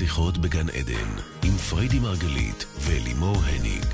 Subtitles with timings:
[0.00, 1.08] שיחות בגן עדן,
[1.42, 3.86] עם פריידי מרגלית ולימור הניג.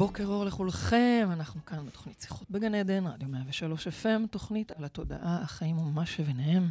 [0.00, 5.42] בוקר אור לכולכם, אנחנו כאן בתוכנית שיחות בגן עדן, רדיו 103 FM, תוכנית על התודעה,
[5.42, 6.70] החיים ומה שביניהם.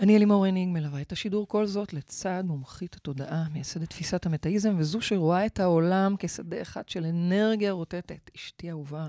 [0.00, 5.00] אני אלימור הניג, מלווה את השידור כל זאת לצד מומחית התודעה, מייסדת תפיסת המטאיזם, וזו
[5.00, 8.30] שרואה את העולם כשדה אחד של אנרגיה רוטטת.
[8.36, 9.08] אשתי אהובה,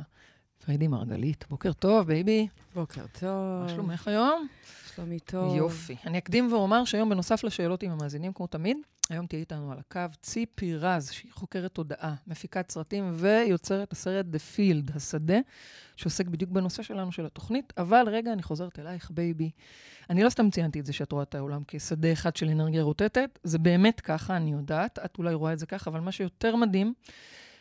[0.66, 1.46] פריידי מרגלית.
[1.50, 2.48] בוקר טוב, baby.
[2.76, 3.64] בוקר טוב.
[3.64, 4.48] מה שלומך היום?
[4.96, 5.56] שלומי טוב.
[5.56, 5.96] יופי.
[6.06, 8.78] אני אקדים ואומר שהיום, בנוסף לשאלות עם המאזינים, כמו תמיד,
[9.10, 14.58] היום תהיה איתנו על הקו ציפי רז, שהיא חוקרת תודעה, מפיקת סרטים ויוצרת הסרט The
[14.58, 15.38] Field, השדה,
[15.96, 17.74] שעוסק בדיוק בנושא שלנו, של התוכנית.
[17.78, 19.52] אבל רגע, אני חוזרת אלייך, baby.
[20.10, 23.40] אני לא סתם ציינתי את זה שאת רואה את העולם כשדה אחד של אנרגיה רוטטת,
[23.44, 26.94] זה באמת ככה, אני יודעת, את אולי רואה את זה ככה, אבל מה שיותר מדהים,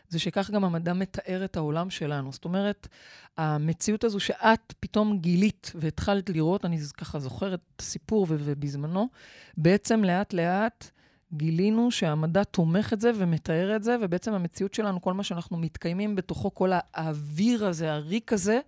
[0.09, 2.33] זה שכך גם המדע מתאר את העולם שלנו.
[2.33, 2.89] זאת אומרת,
[3.37, 9.09] המציאות הזו שאת פתאום גילית והתחלת לראות, אני ככה זוכרת את הסיפור ובזמנו,
[9.57, 10.91] בעצם לאט-לאט
[11.33, 16.17] גילינו שהמדע תומך את זה ומתאר את זה, ובעצם המציאות שלנו, כל מה שאנחנו מתקיימים
[16.17, 18.61] בתוכו, כל האוויר הזה, הריק הזה,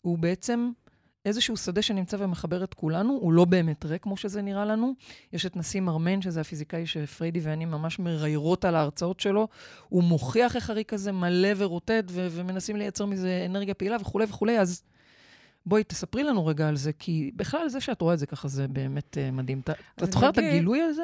[0.00, 0.70] הוא בעצם
[1.26, 4.94] איזשהו שדה שנמצא ומחבר את כולנו, הוא לא באמת ריק כמו שזה נראה לנו.
[5.32, 9.48] יש את נסים ארמן, שזה הפיזיקאי שפריידי ואני ממש מראיירות על ההרצאות שלו.
[9.88, 14.58] הוא מוכיח איך הריק הזה מלא ורוטט, ו- ומנסים לייצר מזה אנרגיה פעילה וכולי וכולי,
[14.58, 14.82] אז
[15.66, 18.68] בואי, תספרי לנו רגע על זה, כי בכלל זה שאת רואה את זה ככה, זה
[18.68, 19.60] באמת uh, מדהים.
[20.02, 21.02] את זוכרת את הגילוי הזה?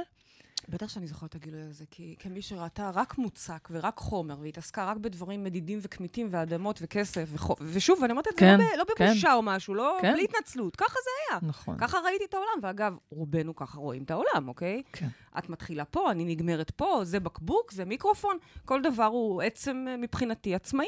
[0.69, 4.97] בטח שאני זוכרת את הגילוי הזה, כי כמי שראתה רק מוצק ורק חומר, והתעסקה רק
[4.97, 7.57] בדברים מדידים וכמיתים ואדמות וכסף, וחו...
[7.61, 9.07] ושוב, אני אומרת את כן, זה לא, לא כן.
[9.11, 10.13] בבושה או משהו, לא כן.
[10.13, 11.41] בלי התנצלות, ככה זה היה.
[11.49, 11.79] נכון.
[11.79, 14.83] ככה ראיתי את העולם, ואגב, רובנו ככה רואים את העולם, אוקיי?
[14.93, 15.09] כן.
[15.39, 19.97] את מתחילה פה, אני נגמרת פה, זה בקבוק, זה מיקרופון, כל דבר הוא עצם אה,
[19.97, 20.87] מבחינתי עצמאי,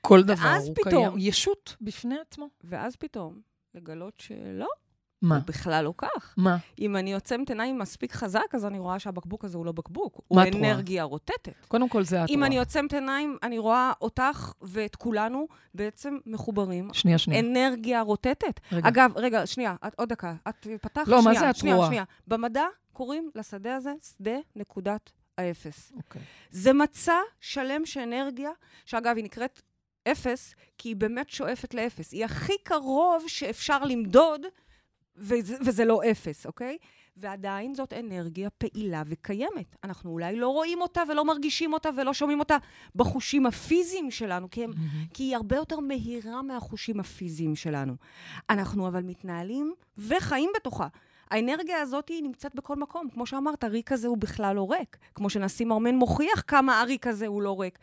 [0.00, 2.48] כל דבר הוא פתאום- קיים, ישות בפני עצמו.
[2.64, 3.40] ואז פתאום
[3.74, 4.68] לגלות שלא,
[5.22, 5.34] מה?
[5.36, 6.34] הוא בכלל לא כך.
[6.36, 6.56] מה?
[6.78, 10.36] אם אני עוצמת עיניים מספיק חזק, אז אני רואה שהבקבוק הזה הוא לא בקבוק, הוא
[10.36, 10.70] מה את רואה?
[10.72, 11.66] אנרגיה רוטטת.
[11.68, 12.46] קודם כל זה את אם רואה.
[12.46, 16.88] אני עוצמת עיניים, אני רואה אותך ואת כולנו בעצם מחוברים.
[16.92, 17.40] שנייה, שנייה.
[17.40, 18.60] אנרגיה רוטטת.
[18.72, 18.88] רגע.
[18.88, 20.34] אגב, רגע, שנייה, את, עוד דקה.
[20.48, 21.86] את פתחת, לא, מה שנייה, זה את שנייה, רואה?
[21.86, 22.04] שנייה.
[22.26, 25.92] במדע קוראים לשדה הזה שדה נקודת האפס.
[25.96, 26.22] אוקיי.
[26.50, 28.50] זה מצע שלם של אנרגיה,
[28.86, 29.62] שאגב, היא נקראת
[30.12, 32.12] אפס, כי היא באמת שואפת לאפס.
[32.12, 34.40] היא הכי קרוב שאפשר למדוד,
[35.18, 36.76] וזה, וזה לא אפס, אוקיי?
[37.16, 39.76] ועדיין זאת אנרגיה פעילה וקיימת.
[39.84, 42.56] אנחנו אולי לא רואים אותה ולא מרגישים אותה ולא שומעים אותה
[42.94, 44.70] בחושים הפיזיים שלנו, כי, הם,
[45.14, 47.94] כי היא הרבה יותר מהירה מהחושים הפיזיים שלנו.
[48.50, 50.86] אנחנו אבל מתנהלים וחיים בתוכה.
[51.30, 53.08] האנרגיה הזאת היא נמצאת בכל מקום.
[53.10, 54.96] כמו שאמרת, הריק הזה הוא בכלל לא ריק.
[55.14, 57.78] כמו שנסים ארמן מוכיח כמה הריק הזה הוא לא ריק.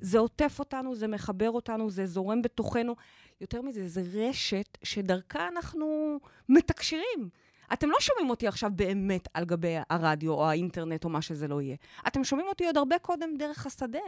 [0.00, 2.94] זה עוטף אותנו, זה מחבר אותנו, זה זורם בתוכנו.
[3.40, 6.18] יותר מזה, זה רשת שדרכה אנחנו
[6.48, 7.28] מתקשרים.
[7.72, 11.62] אתם לא שומעים אותי עכשיו באמת על גבי הרדיו או האינטרנט או מה שזה לא
[11.62, 11.76] יהיה.
[12.06, 13.98] אתם שומעים אותי עוד הרבה קודם דרך השדה.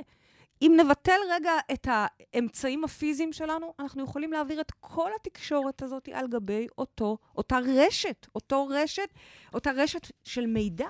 [0.62, 6.28] אם נבטל רגע את האמצעים הפיזיים שלנו, אנחנו יכולים להעביר את כל התקשורת הזאת על
[6.28, 9.08] גבי אותו, אותה רשת, אותו רשת,
[9.54, 10.88] אותה רשת של מידע.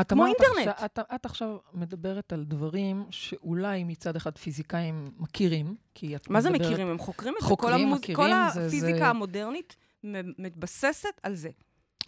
[0.00, 0.68] את כמו אינטרנט.
[0.68, 6.40] עכשיו- את, את עכשיו מדברת על דברים שאולי מצד אחד פיזיקאים מכירים, כי את מה
[6.40, 6.88] זה מדברת- מכירים?
[6.88, 7.46] הם חוקרים את זה.
[7.48, 7.98] חוקרים, כל, המוז...
[7.98, 9.76] מכירים, כל זה- הפיזיקה זה- המודרנית
[10.38, 11.50] מתבססת על זה.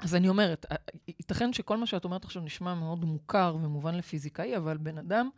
[0.01, 0.67] אז אני אומרת,
[1.09, 5.31] ייתכן שכל מה שאת אומרת עכשיו נשמע מאוד מוכר ומובן לפיזיקאי, אבל בן אדם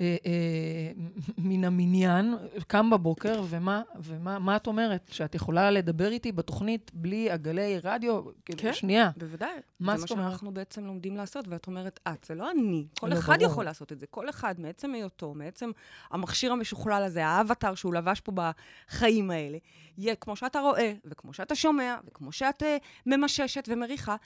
[0.00, 0.92] אה, אה,
[1.38, 2.34] מן המניין
[2.66, 5.08] קם בבוקר, ומה, ומה מה את אומרת?
[5.12, 8.22] שאת יכולה לדבר איתי בתוכנית בלי עגלי רדיו?
[8.44, 8.72] כאילו, כן.
[8.72, 9.10] שנייה.
[9.16, 9.50] בוודאי.
[9.80, 10.30] מה זה זאת מה אומרת?
[10.30, 12.86] שאנחנו בעצם לומדים לעשות, ואת אומרת, את, זה לא אני.
[13.00, 13.52] כל לא, אחד ברור.
[13.52, 14.06] יכול לעשות את זה.
[14.06, 15.70] כל אחד, מעצם היותו, מעצם
[16.10, 19.58] המכשיר המשוכלל הזה, האבטר שהוא לבש פה בחיים האלה,
[19.98, 24.16] יהיה כמו שאתה רואה, וכמו שאתה שומע, וכמו שאת אה, ממששת ומריחה,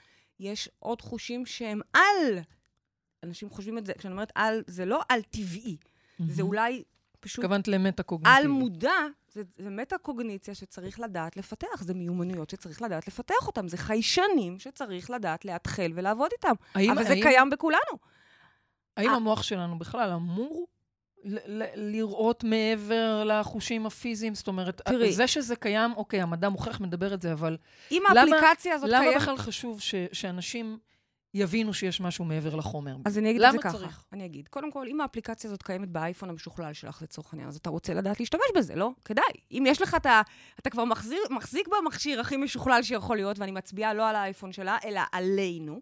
[0.40, 2.38] יש עוד חושים שהם על.
[3.24, 5.76] אנשים חושבים את זה, כשאני אומרת על, זה לא על טבעי.
[6.28, 6.82] זה אולי
[7.20, 8.36] פשוט התכוונת למטה-קוגניטיבי.
[8.36, 8.92] על מודע,
[9.32, 15.10] זה, זה מטה-קוגניציה שצריך לדעת לפתח, זה מיומנויות שצריך לדעת לפתח אותן, זה חיישנים שצריך
[15.10, 16.54] לדעת לאתחל ולעבוד איתם.
[16.74, 17.98] האם- אבל זה האם- קיים בכולנו.
[18.96, 19.14] האם אה.
[19.14, 20.66] המוח שלנו בכלל אמור
[21.24, 24.34] ל- ל- לראות מעבר לחושים הפיזיים?
[24.34, 25.12] זאת אומרת, תראי.
[25.12, 27.56] זה שזה קיים, אוקיי, המדע מוכיח, מדבר את זה, אבל
[27.90, 29.16] אם למה- האפליקציה הזאת למה קיימת...
[29.22, 30.78] בכלל חשוב ש- שאנשים
[31.34, 32.96] יבינו שיש משהו מעבר לחומר?
[33.04, 33.78] אז אני אגיד את למה זה ככה.
[33.78, 34.04] צריך?
[34.12, 34.48] אני אגיד.
[34.48, 38.20] קודם כל, אם האפליקציה הזאת קיימת באייפון המשוכלל שלך לצורך העניין, אז אתה רוצה לדעת
[38.20, 38.90] להשתמש בזה, לא?
[39.04, 39.24] כדאי.
[39.52, 40.22] אם יש לך את ה...
[40.58, 44.76] אתה כבר מחזיר, מחזיק במכשיר הכי משוכלל שיכול להיות, ואני מצביעה לא על האייפון שלה,
[44.84, 45.80] אלא עלינו,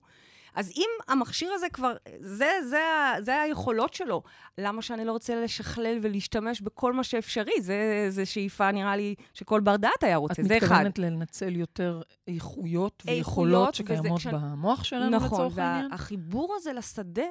[0.55, 2.83] אז אם המכשיר הזה כבר, זה, זה,
[3.21, 4.23] זה היכולות שלו,
[4.59, 7.61] למה שאני לא רוצה לשכלל ולהשתמש בכל מה שאפשרי?
[7.61, 10.57] זה, זה שאיפה, נראה לי, שכל בר דעת היה רוצה, זה אחד.
[10.57, 14.27] את מתכוונת לנצל יותר איכויות ויכולות שקיימות כש...
[14.27, 15.87] במוח שלנו, נכון, לצורך העניין?
[15.87, 17.23] נכון, והחיבור הזה לשדה...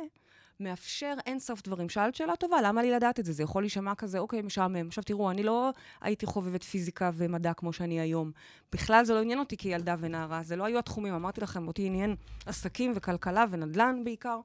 [0.62, 1.90] מאפשר אין סוף דברים.
[1.90, 3.34] שאלת שאלה טובה, למה לי לדעת את זה?
[3.34, 4.88] זה יכול להישמע כזה, אוקיי, משעמם.
[4.88, 5.70] עכשיו תראו, אני לא
[6.02, 8.32] הייתי חובבת פיזיקה ומדע כמו שאני היום.
[8.74, 11.14] בכלל זה לא עניין אותי כילדה ונערה, זה לא היו התחומים.
[11.14, 12.16] אמרתי לכם, אותי עניין
[12.46, 14.40] עסקים וכלכלה ונדל"ן בעיקר.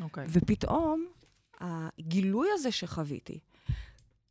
[0.00, 0.26] אוקיי.
[0.28, 1.06] ופתאום,
[1.60, 3.38] הגילוי הזה שחוויתי,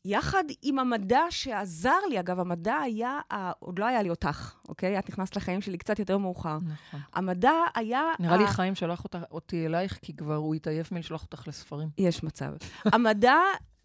[0.09, 3.19] יחד עם המדע שעזר לי, אגב, המדע היה,
[3.59, 4.99] עוד לא היה לי אותך, אוקיי?
[4.99, 6.57] את נכנסת לחיים שלי קצת יותר מאוחר.
[6.57, 6.99] נכון.
[7.13, 8.01] המדע היה...
[8.19, 11.89] נראה לי חיים שלח אותה, אותי אלייך, כי כבר הוא התעייף מלשלוח אותך לספרים.
[11.97, 12.53] יש מצב.
[12.93, 13.35] המדע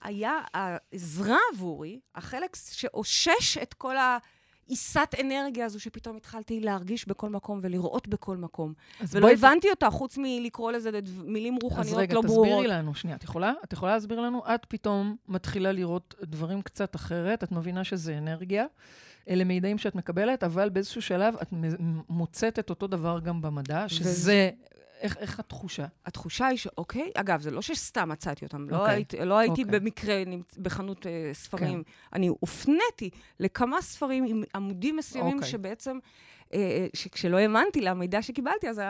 [0.02, 4.18] היה העזרה עבורי, החלק שאושש את כל ה...
[4.72, 8.72] עיסת אנרגיה הזו שפתאום התחלתי להרגיש בכל מקום ולראות בכל מקום.
[9.10, 10.90] ולא הבנתי אותה, חוץ מלקרוא לזה
[11.24, 12.46] מילים רוחניות רגע, לא ברורות.
[12.46, 13.52] אז רגע, תסבירי לנו, שנייה, את יכולה?
[13.64, 14.42] את יכולה להסביר לנו?
[14.54, 18.66] את פתאום מתחילה לראות דברים קצת אחרת, את מבינה שזה אנרגיה.
[19.28, 21.48] אלה מידעים שאת מקבלת, אבל באיזשהו שלב את
[22.08, 24.50] מוצאת את אותו דבר גם במדע, שזה
[25.02, 25.86] איך, איך התחושה?
[26.06, 28.70] התחושה היא שאוקיי, אגב, זה לא שסתם מצאתי אותם.
[28.70, 29.62] לא, אוקיי, הייתי, לא הייתי.
[29.62, 29.80] אוקיי.
[29.80, 30.22] במקרה
[30.58, 31.82] בחנות uh, ספרים.
[31.82, 31.90] כן.
[32.12, 33.10] אני הופניתי
[33.40, 35.36] לכמה ספרים עם עמודים מסוימים.
[35.36, 35.50] אוקיי.
[35.50, 35.98] שבעצם
[36.54, 38.80] אה, אה, שכשלא האמנתי למידע שקיבלתי, אז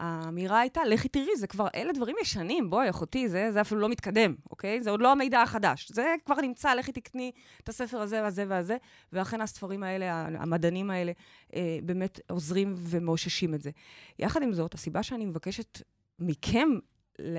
[0.00, 3.88] האמירה הייתה, לכי תראי, זה כבר, אלה דברים ישנים, בואי, אחותי, זה, זה אפילו לא
[3.88, 4.80] מתקדם, אוקיי?
[4.80, 5.92] זה עוד לא המידע החדש.
[5.92, 7.32] זה כבר נמצא, לכי תקני
[7.62, 8.76] את הספר הזה והזה והזה,
[9.12, 11.12] ואכן הספרים האלה, המדענים האלה,
[11.54, 13.70] אה, באמת עוזרים ומאוששים את זה.
[14.18, 15.82] יחד עם זאת, הסיבה שאני מבקשת
[16.18, 16.68] מכם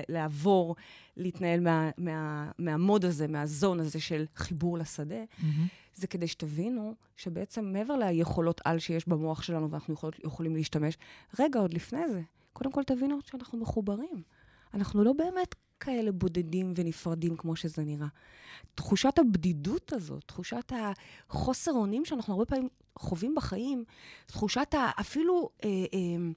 [0.08, 0.76] לעבור,
[1.16, 5.44] להתנהל מה, מה, מהמוד הזה, מהזון הזה של חיבור לשדה, mm-hmm.
[5.94, 10.98] זה כדי שתבינו שבעצם מעבר ליכולות על שיש במוח שלנו ואנחנו יכול, יכולים להשתמש,
[11.38, 12.20] רגע, עוד לפני זה,
[12.52, 14.22] קודם כל תבינו שאנחנו מחוברים.
[14.74, 18.06] אנחנו לא באמת כאלה בודדים ונפרדים כמו שזה נראה.
[18.74, 20.72] תחושת הבדידות הזאת, תחושת
[21.28, 23.84] החוסר אונים שאנחנו הרבה פעמים חווים בחיים,
[24.26, 25.50] תחושת אפילו...
[25.64, 26.32] אה, אה,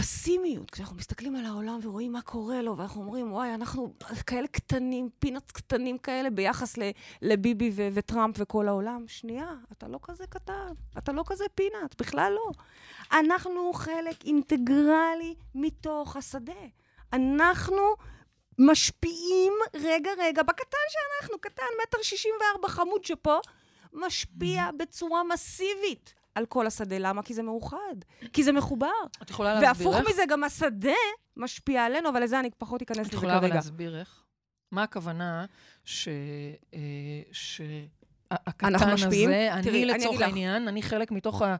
[0.00, 3.94] פסימיות, כשאנחנו מסתכלים על העולם ורואים מה קורה לו, ואנחנו אומרים, וואי, אנחנו
[4.26, 6.74] כאלה קטנים, פינאץ קטנים כאלה ביחס
[7.22, 9.04] לביבי ו- וטראמפ וכל העולם.
[9.08, 12.50] שנייה, אתה לא כזה קטן, אתה לא כזה פינאץ, בכלל לא.
[13.12, 16.52] אנחנו חלק אינטגרלי מתוך השדה.
[17.12, 17.82] אנחנו
[18.58, 23.38] משפיעים רגע רגע, בקטן שאנחנו, קטן, מטר שישים וארבע חמוד שפה,
[23.92, 26.96] משפיע בצורה מסיבית על כל השדה.
[26.98, 27.22] למה?
[27.22, 27.96] כי זה מאוחד.
[28.32, 28.88] כי זה מחובר.
[29.22, 29.96] את יכולה להסביר איך?
[29.96, 30.92] והפוך מזה, גם השדה
[31.36, 33.32] משפיע עלינו, אבל לזה אני פחות אכנס לזה כרגע.
[33.32, 34.24] את יכולה להסביר איך?
[34.72, 35.44] מה הכוונה
[35.84, 36.08] ש...
[36.74, 36.80] אה,
[37.32, 37.60] ש...
[38.30, 41.56] הקטן הזה, אני תראי, לצורך אני העניין, אני חלק מתוך ה...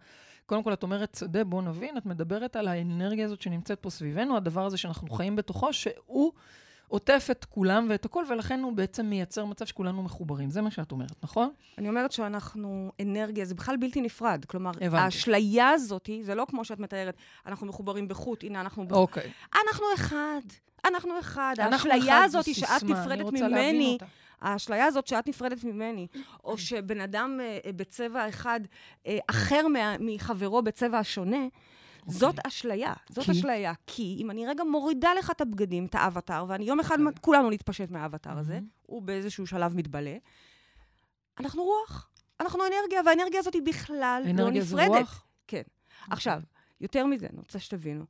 [0.47, 4.37] קודם כל, את אומרת שדה, בוא נבין, את מדברת על האנרגיה הזאת שנמצאת פה סביבנו,
[4.37, 6.33] הדבר הזה שאנחנו חיים בתוכו, שהוא
[6.91, 10.51] עוטף את כולם ואת הכל, ולכן הוא בעצם מייצר מצב שכולנו מחוברים.
[10.51, 11.51] זה מה שאת אומרת, נכון?
[11.79, 14.45] אני אומרת שאנחנו אנרגיה, זה בכלל בלתי נפרד.
[14.45, 15.05] כלומר, הבנתי.
[15.05, 17.15] האשליה הזאת, זה לא כמו שאת מתארת,
[17.47, 18.87] אנחנו מחוברים בחוט, הנה אנחנו...
[18.91, 19.31] אוקיי.
[19.65, 20.41] אנחנו אחד.
[20.85, 21.55] אנחנו אחד.
[21.59, 23.99] אנחנו האשליה אחד הזאת שאת נפרדת ממני,
[24.41, 26.07] האשליה הזאת שאת נפרדת ממני,
[26.45, 28.61] או שבן אדם אה, אה, בצבע אחד
[29.07, 29.67] אה, אחר
[30.01, 31.47] מחברו בצבע השונה,
[32.01, 32.13] Okay.
[32.13, 32.49] זאת אוקיי.
[32.49, 33.33] אשליה, זאת כי?
[33.33, 33.73] אשליה.
[33.87, 37.07] כי אם אני רגע מורידה לך את הבגדים, את האבטר, ואני יום אחד, okay.
[37.07, 37.21] אוקיי.
[37.21, 38.83] כולנו נתפשט מהאבטר הזה, mm-hmm.
[38.87, 40.17] הוא באיזשהו שלב מתבלה,
[41.41, 42.11] אנחנו רוח,
[42.41, 44.41] אנחנו אנרגיה, והאנרגיה הזאת היא בכלל לא נפרדת.
[44.41, 45.27] אנרגיה זה רוח?
[45.47, 45.63] כן.
[45.63, 46.07] Okay.
[46.11, 46.41] עכשיו,
[46.81, 48.05] יותר מזה, אני רוצה שתבינו,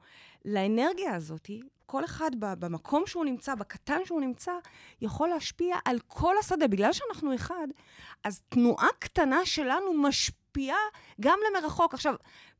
[0.45, 1.50] לאנרגיה הזאת,
[1.87, 4.53] כל אחד במקום שהוא נמצא, בקטן שהוא נמצא,
[5.00, 6.69] יכול להשפיע על כל השדה.
[6.69, 7.67] בגלל שאנחנו אחד,
[8.25, 10.79] אז תנועה קטנה שלנו משפיעה
[11.21, 11.95] גם למרחוק.
[11.95, 12.14] עכשיו,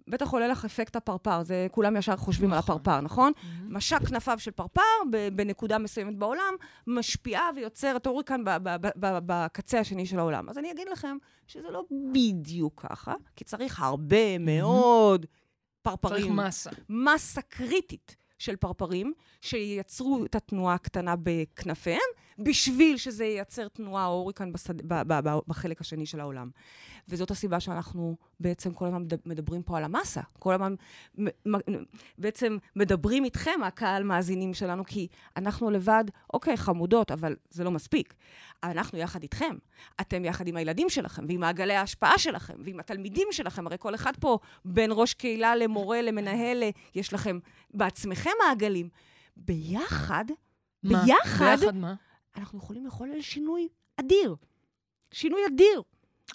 [0.09, 2.57] בטח עולה לך אפקט הפרפר, זה כולם ישר חושבים נכון.
[2.57, 3.33] על הפרפר, נכון?
[3.37, 3.63] Mm-hmm.
[3.69, 4.81] משק כנפיו של פרפר
[5.33, 6.55] בנקודה מסוימת בעולם,
[6.87, 8.41] משפיעה ויוצרת הוריקן
[8.97, 10.49] בקצה השני של העולם.
[10.49, 11.17] אז אני אגיד לכם
[11.47, 15.27] שזה לא בדיוק ככה, כי צריך הרבה מאוד
[15.83, 16.21] פרפרים.
[16.21, 16.71] צריך מסה.
[16.89, 22.01] מסה קריטית של פרפרים, שייצרו את התנועה הקטנה בכנפיהם,
[22.43, 24.75] בשביל שזה ייצר תנועה הוריקן בשד...
[25.49, 26.51] בחלק השני של העולם.
[27.09, 30.21] וזאת הסיבה שאנחנו בעצם כל הזמן מדברים פה על המסה.
[30.39, 30.75] כל הזמן
[32.19, 35.07] בעצם מדברים איתכם, הקהל מאזינים שלנו, כי
[35.37, 36.05] אנחנו לבד,
[36.35, 38.15] אוקיי, חמודות, אבל זה לא מספיק.
[38.63, 39.57] אנחנו יחד איתכם.
[40.01, 43.67] אתם יחד עם הילדים שלכם, ועם מעגלי ההשפעה שלכם, ועם התלמידים שלכם.
[43.67, 46.63] הרי כל אחד פה, בין ראש קהילה למורה, למנהל,
[46.95, 47.39] יש לכם
[47.75, 48.89] בעצמכם מעגלים.
[49.37, 50.25] ביחד,
[50.83, 51.03] מה?
[51.05, 51.95] ביחד, ביחד מה?
[52.37, 54.37] אנחנו יכולים לחולל שינוי אדיר.
[55.13, 55.83] שינוי אדיר.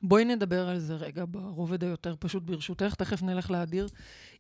[0.04, 3.88] בואי נדבר על זה רגע ברובד היותר פשוט ברשותך, תכף נלך לאדיר.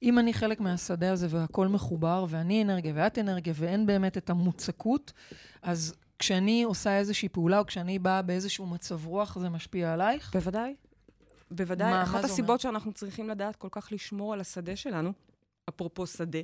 [0.04, 5.14] אם אני חלק מהשדה הזה והכל מחובר, ואני אנרגיה ואת אנרגיה, ואין באמת את המוצקות,
[5.62, 10.34] אז כשאני עושה איזושהי פעולה, או כשאני באה באיזשהו מצב רוח, זה משפיע עלייך?
[10.36, 10.76] בוודאי.
[11.52, 11.92] בוודאי.
[11.92, 12.58] מה- אחת מה הסיבות אומר?
[12.58, 15.12] שאנחנו צריכים לדעת כל כך לשמור על השדה שלנו,
[15.70, 16.40] אפרופו שדה,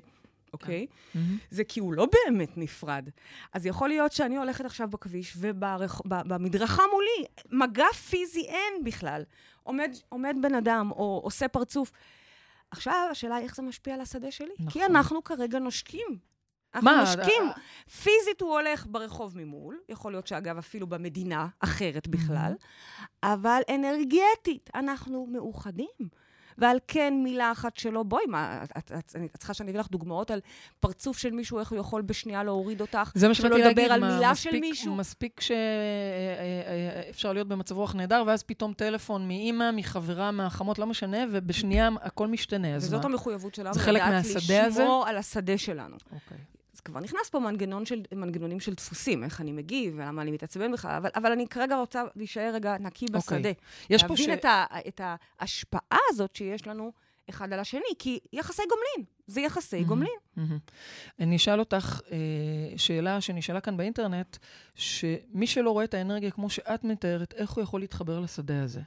[0.53, 0.85] אוקיי?
[1.15, 1.37] מהמם.
[1.49, 3.09] זה כי הוא לא באמת נפרד.
[3.53, 9.23] אז יכול להיות שאני הולכת עכשיו בכביש, ובמדרכה מולי, מגע פיזי אין בכלל.
[9.63, 11.91] עומד, עומד בן אדם, או עושה פרצוף.
[12.71, 14.53] עכשיו, השאלה היא איך זה משפיע על השדה שלי.
[14.59, 14.71] נכון.
[14.71, 16.31] כי אנחנו כרגע נושקים.
[16.75, 17.43] אנחנו מה, נושקים.
[17.43, 17.53] אה,
[18.03, 22.53] פיזית הוא הולך ברחוב ממול, יכול להיות שאגב אפילו במדינה אחרת בכלל,
[23.23, 26.21] אבל אנרגטית אנחנו מאוחדים.
[26.61, 29.89] ועל כן מילה אחת שלו, בואי, מה, את, את, את, את צריכה שאני אביא לך
[29.91, 30.39] דוגמאות על
[30.79, 33.11] פרצוף של מישהו, איך הוא יכול בשנייה להוריד אותך?
[33.15, 34.95] זה מה שלא שבאתי לדבר להגיד, על מה, מילה מספיק, של מישהו?
[34.95, 35.41] מספיק
[37.09, 42.27] שאפשר להיות במצב רוח נהדר, ואז פתאום טלפון מאימא, מחברה, מהחמות, לא משנה, ובשנייה הכל
[42.27, 43.05] משתנה, אז וזאת?
[43.05, 44.81] המחויבות שלנו, לדעת מהשדה הזה?
[44.81, 45.95] לשמור על השדה שלנו.
[46.11, 46.37] אוקיי.
[46.85, 50.91] כבר נכנס פה מנגנון של, מנגנונים של דפוסים, איך אני מגיב ולמה אני מתעצבן בכלל,
[50.91, 53.37] אבל, אבל אני כרגע רוצה להישאר רגע נקי בשדה.
[53.37, 53.53] אוקיי.
[53.89, 54.39] יש פה להבין ש...
[54.39, 56.91] את, ה, את ההשפעה הזאת שיש לנו
[57.29, 59.87] אחד על השני, כי יחסי גומלין, זה יחסי מהמם.
[59.87, 60.17] גומלין.
[60.35, 60.57] מהמם.
[61.19, 62.17] אני אשאל אותך אה,
[62.77, 64.37] שאלה שנשאלה כאן באינטרנט,
[64.75, 68.81] שמי שלא רואה את האנרגיה כמו שאת מתארת, איך הוא יכול להתחבר לשדה הזה?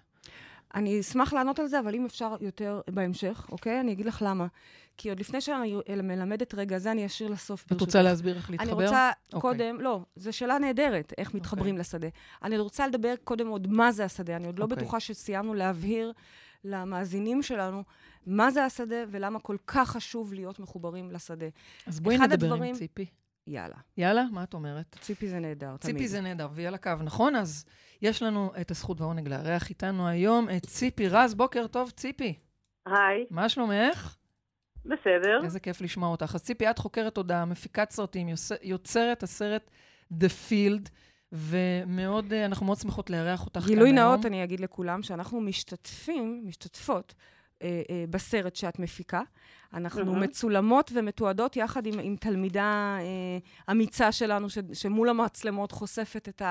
[0.75, 3.81] אני אשמח לענות על זה, אבל אם אפשר יותר בהמשך, אוקיי?
[3.81, 4.47] אני אגיד לך למה.
[4.97, 7.67] כי עוד לפני שאני מלמדת רגע זה, אני אשאיר לסוף.
[7.73, 8.03] את רוצה.
[8.03, 8.73] להסביר איך להתחבר?
[8.73, 9.41] אני רוצה אוקיי.
[9.41, 12.09] קודם, לא, זו שאלה נהדרת, איך מתחברים לשדה.
[12.43, 14.37] אני רוצה לדבר קודם עוד מה זה השדה.
[14.37, 14.77] אני עוד לא אוקיי.
[14.77, 16.13] בטוחה שסיימנו להבהיר
[16.65, 17.83] למאזינים שלנו
[18.27, 21.47] מה זה השדה ולמה כל כך חשוב להיות מחוברים לשדה.
[21.87, 23.07] אז בואי נדבר הדברים- עם ציפי.
[23.47, 23.75] יאללה.
[23.97, 24.97] יאללה, מה את אומרת?
[25.01, 25.95] ציפי זה נהדר, תמיד.
[25.97, 27.37] ציפי זה נהדר, והיא על הקו, נכון?
[27.37, 27.65] אז
[28.03, 31.35] יש לנו את הזכות והעונג לארח איתנו היום את ציפי רז.
[31.35, 32.35] בוקר טוב, ציפי.
[32.87, 34.17] היי, מה שלומך?
[34.85, 35.41] בסדר.
[35.45, 36.33] איזה כיף לשמוע אותך.
[36.35, 39.71] אז ציפי, את חוקרת תודעה, מפיקת סרטים, יוצ- יוצרת הסרט
[40.13, 40.89] The Field,
[41.33, 43.75] ומאוד, אה, אנחנו מאוד שמחות לארח אותך כאן היום.
[43.75, 47.15] גילוי נאות, אני אגיד לכולם שאנחנו משתתפים, משתתפות,
[47.63, 49.23] אה, אה, בסרט שאת מפיקה.
[49.75, 50.21] אנחנו מהמם.
[50.21, 53.39] מצולמות ומתועדות יחד עם, עם תלמידה אה,
[53.73, 56.43] אמיצה שלנו, ש, שמול המצלמות חושפת את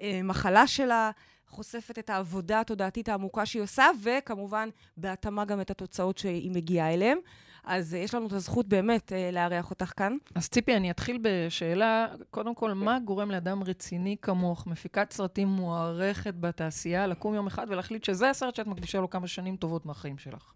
[0.00, 1.10] המחלה שלה,
[1.48, 7.18] חושפת את העבודה התודעתית העמוקה שהיא עושה, וכמובן, בהתאמה גם את התוצאות שהיא מגיעה אליהן.
[7.66, 10.16] אז אה, יש לנו את הזכות באמת אה, לארח אותך כאן.
[10.36, 16.34] אז ציפי, אני אתחיל בשאלה, קודם כל, מה גורם לאדם רציני כמוך, מפיקת סרטים מוערכת
[16.40, 20.52] בתעשייה, לקום יום אחד ולהחליט שזה הסרט שאת מקדישה לו כמה שנים טובות מהחיים שלך?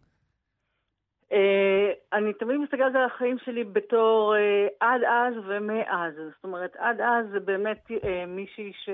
[1.33, 6.15] אה, אני תמיד מסתכלת על החיים שלי בתור אה, עד אז ומאז.
[6.15, 8.89] זאת אומרת, עד אז זה באמת אה, מישהי ש...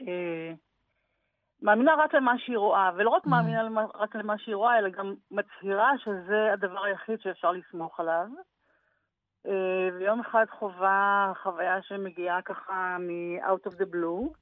[0.00, 0.52] אה,
[1.62, 3.30] מאמינה רק למה שהיא רואה, ולא רק Mhm.
[3.30, 3.62] מאמינה
[3.94, 8.26] רק למה שהיא רואה, אלא גם מצהירה שזה הדבר היחיד שאפשר לסמוך עליו.
[9.46, 9.52] אה,
[9.98, 14.34] ויום אחד חווה חוויה שמגיעה ככה מ-out of the blue.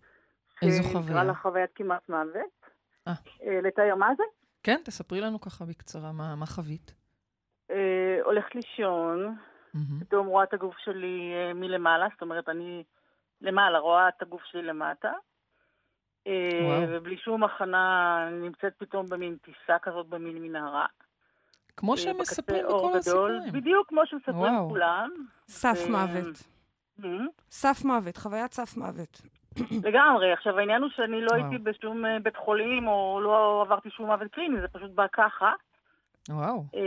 [0.63, 1.25] איזו שנקרא חוויה?
[1.25, 2.67] לה חוויית כמעט מוות.
[3.09, 3.13] אה.
[3.43, 4.23] אה, לתאר מה זה?
[4.63, 6.95] כן, תספרי לנו ככה בקצרה, מה, מה חווית?
[7.71, 9.37] אה, הולכת לישון.
[10.01, 12.85] פתאום רואה את הגוף שלי אה, מלמעלה, זאת אומרת, אני
[13.41, 15.13] למעלה, רואה את הגוף שלי למטה.
[16.27, 16.83] אה, וואו.
[16.89, 20.87] ובלי שום הכנה, נמצאת פתאום במין טיסה כזאת במין מנהרה.
[21.77, 23.53] כמו אה, בקצה אור בכל גדול, הסיפורים.
[23.53, 24.69] בדיוק כמו שמספרים וואו.
[24.69, 25.11] כולם.
[25.49, 26.43] סף ו- מוות.
[27.01, 27.05] Mhm.
[27.51, 29.21] סף מוות, חוויית סף מוות.
[29.87, 30.33] לגמרי.
[30.33, 31.43] עכשיו, העניין הוא שאני לא וואו.
[31.45, 35.53] הייתי בשום אה, בית חולים, או לא עברתי שום מוות קליני, זה פשוט בא ככה.
[36.29, 36.65] וואו.
[36.75, 36.81] אה,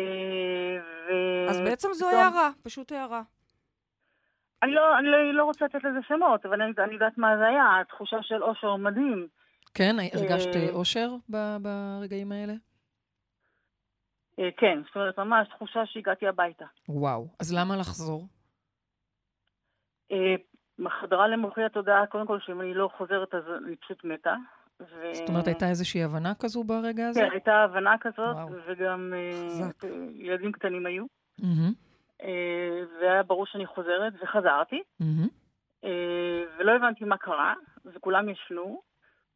[1.10, 3.22] ו- אז בעצם זו הערה, פשוט הערה.
[4.64, 7.48] אני לא, אני לא, לא רוצה לתת לזה שמות, אבל אני, אני יודעת מה זה
[7.48, 9.28] היה, תחושה של אושר מדהים.
[9.74, 12.54] כן, הרגשת אה, אושר ב- ברגעים האלה?
[14.40, 16.66] אה, כן, זאת אומרת, ממש תחושה שהגעתי הביתה.
[16.90, 17.28] וואו.
[17.40, 18.28] אז למה לחזור?
[20.12, 20.36] אה,
[21.02, 24.36] חדרה למוחי התודעה, קודם כל, שאם אני לא חוזרת אז אני פשוט מתה.
[24.82, 25.14] ו...
[25.14, 27.20] זאת אומרת, הייתה איזושהי הבנה כזו ברגע הזה?
[27.20, 28.50] כן, הייתה הבנה כזאת, וואו.
[28.68, 29.14] וגם
[29.50, 29.84] חזק.
[30.16, 31.06] ילדים קטנים היו.
[31.44, 31.50] אה,
[33.02, 34.84] והיה ברור שאני חוזרת, וחזרתי.
[35.84, 37.54] אה, ולא הבנתי מה קרה,
[37.86, 38.82] וכולם ישנו,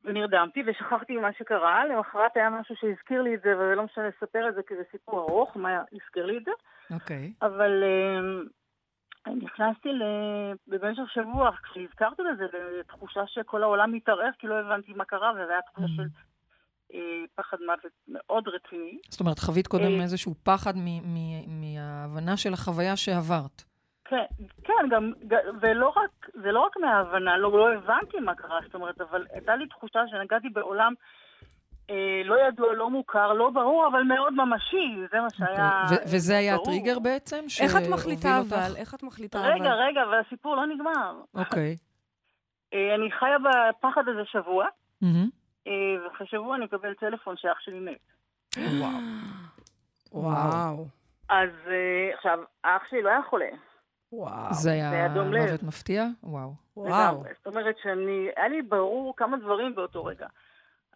[0.04, 1.86] ונרדמתי, ושכחתי ממה שקרה.
[1.86, 5.20] למחרת היה משהו שהזכיר לי את זה, ולא משנה לספר את זה, כי זה סיפור
[5.20, 6.52] ארוך, מה הזכיר לי את זה.
[6.94, 7.34] אוקיי.
[7.42, 9.90] אבל אה, נכנסתי.
[10.68, 12.46] במשך שבוע, כשהזכרתי לזה,
[12.80, 16.08] לתחושה שכל העולם מתערער, כי לא הבנתי מה קרה, וזו הייתה תחושה של אה,
[17.36, 18.98] פחד מוות מאוד רציני.
[19.10, 23.64] זאת אומרת, חווית קודם אה, איזשהו פחד מ- מ- מההבנה של החוויה שעברת.
[24.06, 24.26] כן,
[24.64, 25.12] כן, גם,
[25.62, 29.56] ולא רק, זה לא רק מההבנה, לא, לא הבנתי מה קרה, זאת אומרת, אבל הייתה
[29.56, 30.94] לי תחושה שנגעתי בעולם
[31.90, 35.98] אה, לא ידוע, לא מוכר, לא ברור, אבל מאוד ממשי, זה מה שהיה אוקיי.
[35.98, 36.68] ו- וזה היה ברור.
[36.68, 37.46] הטריגר בעצם?
[37.62, 38.54] איך את מחליטה אותך?
[38.54, 38.76] אבל?
[38.76, 39.52] איך את מחליטה אבל?
[39.52, 41.22] רגע, רגע, והסיפור לא נגמר.
[41.36, 41.76] אוקיי.
[42.74, 44.66] אה, אני חיה בפחד הזה שבוע,
[45.02, 45.30] מהמם.
[45.68, 47.98] אה, ואחרי שבוע אני אקבל טלפון שאח שלי מת.
[48.58, 48.92] וואו.
[50.12, 50.86] וואו.
[51.30, 53.50] אז אה, עכשיו, האח שלי לא היה חולה.
[54.14, 54.54] וואו.
[54.54, 55.08] זה היה.
[55.10, 56.06] מוות מפתיע?
[56.24, 56.54] וואו.
[56.78, 57.24] וואו.
[57.38, 60.28] זאת אומרת שאני, היה לי ברור כמה דברים באותו רגע.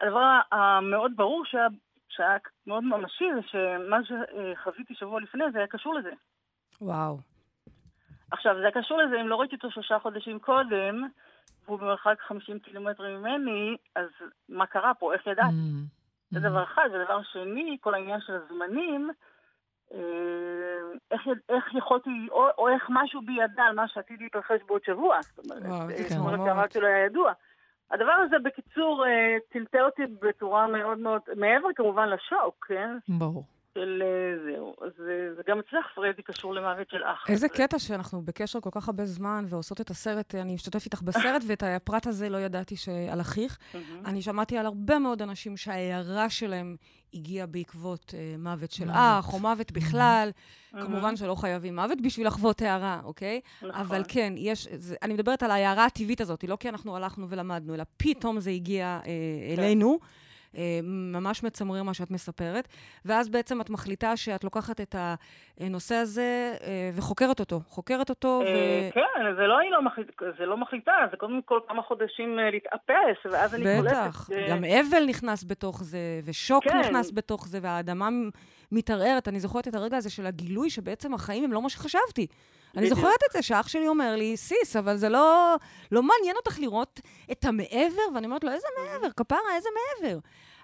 [0.01, 1.67] הדבר המאוד ברור שהיה,
[2.09, 6.11] שהיה מאוד ממשי זה שמה שחוויתי שבוע לפני זה היה קשור לזה.
[6.81, 7.17] וואו.
[8.31, 11.03] עכשיו, זה היה קשור לזה, אם לא ראיתי אותו שלושה חודשים קודם,
[11.65, 14.07] והוא במרחק 50 קילומטר ממני, אז
[14.49, 15.13] מה קרה פה?
[15.13, 15.47] איך ידעתי?
[15.47, 15.85] מהמם.
[16.31, 16.89] זה דבר אחד.
[16.93, 19.11] ודבר שני, כל העניין של הזמנים,
[19.93, 19.99] אה,
[21.11, 25.21] איך, איך יכולתי, או, או איך משהו בי ידע על מה שעתיד להתרחש בעוד שבוע.
[25.21, 25.63] זאת אומרת,
[26.07, 26.37] צמרמורת.
[26.37, 27.33] שהרעיון שלו היה ידוע.
[27.91, 32.97] הדבר הזה, בקיצור, אה, טלטל אותי בצורה מאוד מאוד, מעבר כמובן לשוק, כן?
[33.19, 33.43] ברור.
[33.75, 34.75] של אה, זהו.
[34.81, 37.29] אז אה, זה גם אצלך, פרדי, קשור למוות של אח.
[37.29, 41.01] איזה אז, קטע שאנחנו בקשר כל כך הרבה זמן ועושות את הסרט, אני משתתפת איתך
[41.01, 43.57] בסרט, ואת הפרט הזה לא ידעתי שעל אחיך.
[44.05, 46.75] אני שמעתי על הרבה מאוד אנשים שההערה שלהם
[47.13, 48.89] הגיעה בעקבות אה, מוות של.
[48.89, 50.29] אח, או מוות בכלל.
[50.71, 53.41] כמובן שלא חייבים מוות בשביל לחוות הערה, אוקיי?
[53.57, 53.71] נכון.
[53.71, 57.73] אבל כן, יש, זה, אני מדברת על ההערה הטבעית הזאת, לא כי אנחנו הלכנו ולמדנו,
[57.73, 59.09] אלא פתאום זה הגיע כן.
[59.09, 59.99] אה, אלינו.
[60.01, 60.07] אה,
[60.83, 62.67] ממש מצמרר מה שאת מספרת,
[63.05, 64.95] ואז בעצם את מחליטה שאת לוקחת את
[65.59, 67.61] הנושא הזה אה, וחוקרת אותו.
[67.67, 68.47] חוקרת אותו, ו...
[68.47, 72.39] אה, כן, זה לא היא לא מחליטה, זה לא מחליטה, זה קודם כל כמה חודשים
[72.39, 73.95] אה, להתאפס, ואז אני קולטת...
[73.95, 74.29] בטח.
[74.31, 76.79] אה, גם אבל נכנס בתוך זה, ושוק כן.
[76.79, 78.09] נכנס בתוך זה, והאדמה
[78.71, 79.27] מתערערת.
[79.27, 82.27] אני זוכרת את הרגע הזה של הגילוי, שבעצם החיים הם לא מה שחשבתי.
[82.77, 82.89] אני.
[82.89, 85.55] זוכרת את זה, שאח שלי אומר לי, סיס, אבל זה לא,
[85.91, 86.99] לא מעניין אותך לראות
[87.31, 88.15] את המעבר?
[88.15, 89.07] ואני אומרת לו, איזה מעבר?
[89.17, 90.17] כפרה, איזה מעבר?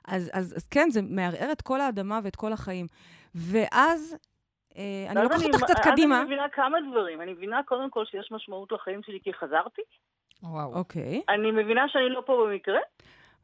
[0.08, 2.88] אז, אז, אז כן, זה מערער את כל האדמה ואת כל החיים.
[3.36, 4.18] ואז,
[4.78, 6.18] אה, אני לוקחת אותך קצת אז קדימה.
[6.18, 7.22] אני מבינה כמה דברים.
[7.22, 9.82] אני מבינה קודם כל שיש משמעות לחיים שלי כי חזרתי.
[10.44, 10.74] וואו.
[10.74, 11.22] אוקיי.
[11.30, 12.80] אני מבינה שאני לא פה במקרה.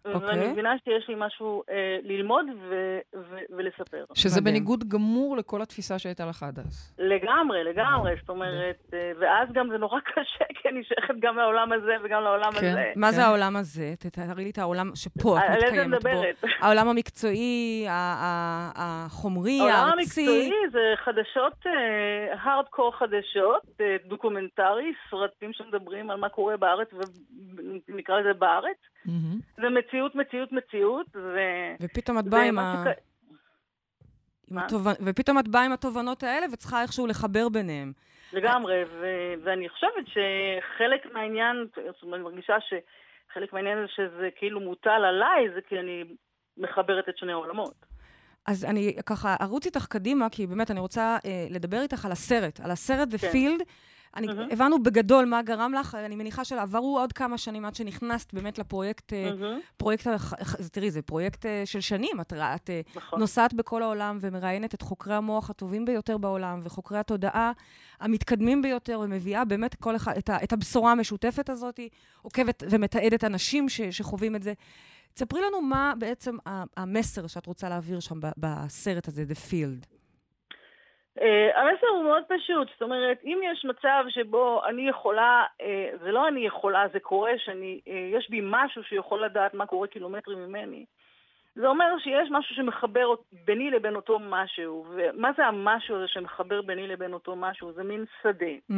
[0.06, 0.30] אוקיי.
[0.30, 4.06] ואני מבינה שיש לי משהו אה, ללמוד ו- ו- ולספר.
[4.14, 4.56] שזה מדהים.
[4.56, 6.96] בניגוד גמור לכל התפיסה שהייתה לך עד אז.
[7.00, 8.12] לגמרי, לגמרי.
[8.20, 12.22] זאת אומרת, אה, ואז גם זה נורא קשה, כי אני שייכת גם לעולם הזה וגם
[12.24, 12.68] לעולם כן.
[12.72, 12.92] הזה.
[12.96, 13.28] מה זה כן.
[13.28, 13.94] העולם הזה?
[14.00, 16.10] תתארי לי את העולם שפה את על איזה מתקיימת בו.
[16.10, 16.44] מדברת?
[16.62, 17.86] העולם המקצועי,
[18.76, 20.22] החומרי, העולם הארצי.
[20.22, 21.66] המקצועי זה חדשות,
[22.44, 26.88] הארדקור חדשות, אה, דוקומנטרי, סרטים שמדברים על מה קורה בארץ,
[27.88, 28.78] ונקרא לזה בארץ.
[29.08, 29.40] מהמם.
[29.58, 31.40] זה מציאות, מציאות, מציאות, ו...
[31.82, 32.84] ופתאום את באה עם ה...
[34.52, 34.58] עם?
[34.58, 34.94] התובנ...
[35.06, 37.94] ופתאום את באה עם התובנות האלה וצריכה איכשהו לחבר ביניהם.
[38.34, 44.60] לגמרי, ו- ואני חושבת שחלק מהעניין, זאת אומרת, אני מרגישה שחלק מהעניין זה שזה כאילו
[44.60, 46.04] מוטל עליי, זה כי אני
[46.58, 47.86] מחברת את שני העולמות.
[48.48, 52.60] אז אני ככה ארוץ איתך קדימה, כי באמת אני רוצה אה, לדבר איתך על הסרט,
[52.60, 53.32] על הסרט The כן.
[53.32, 53.64] Field.
[54.16, 54.48] אני, מהמם.
[54.52, 59.14] הבנו בגדול מה גרם לך, אני מניחה שעברו עוד כמה שנים עד שנכנסת באמת לפרויקט,
[59.14, 60.08] מהמם, פרויקט,
[60.72, 63.20] תראי, זה פרויקט אה, של שנים, את, את אה, נכון.
[63.20, 67.52] נוסעת בכל העולם ומראיינת את חוקרי המוח הטובים ביותר בעולם וחוקרי התודעה
[68.00, 71.80] המתקדמים ביותר, ומביאה באמת כל אחד, את, ה, את הבשורה המשותפת הזאת,
[72.22, 74.54] עוקבת ומתעדת אנשים ש, שחווים את זה.
[75.14, 76.38] תספרי לנו מה בעצם
[76.78, 79.97] המסר שאת רוצה להעביר שם בסרט הזה, The Field.
[81.22, 86.12] אה, המסר הוא מאוד פשוט, זאת אומרת, אם יש מצב שבו אני יכולה, אה, זה
[86.12, 90.86] לא אני יכולה, זה קורה שאני, אה, בי משהו שיכול לדעת מה קורה קילומטרים ממני,
[91.56, 93.14] זה אומר שיש משהו שמחבר
[93.46, 97.72] ביני לבין אותו משהו, ומה זה המשהו הזה שמחבר ביני לבין אותו משהו?
[97.72, 98.54] זה מין שדה.
[98.72, 98.74] Mm,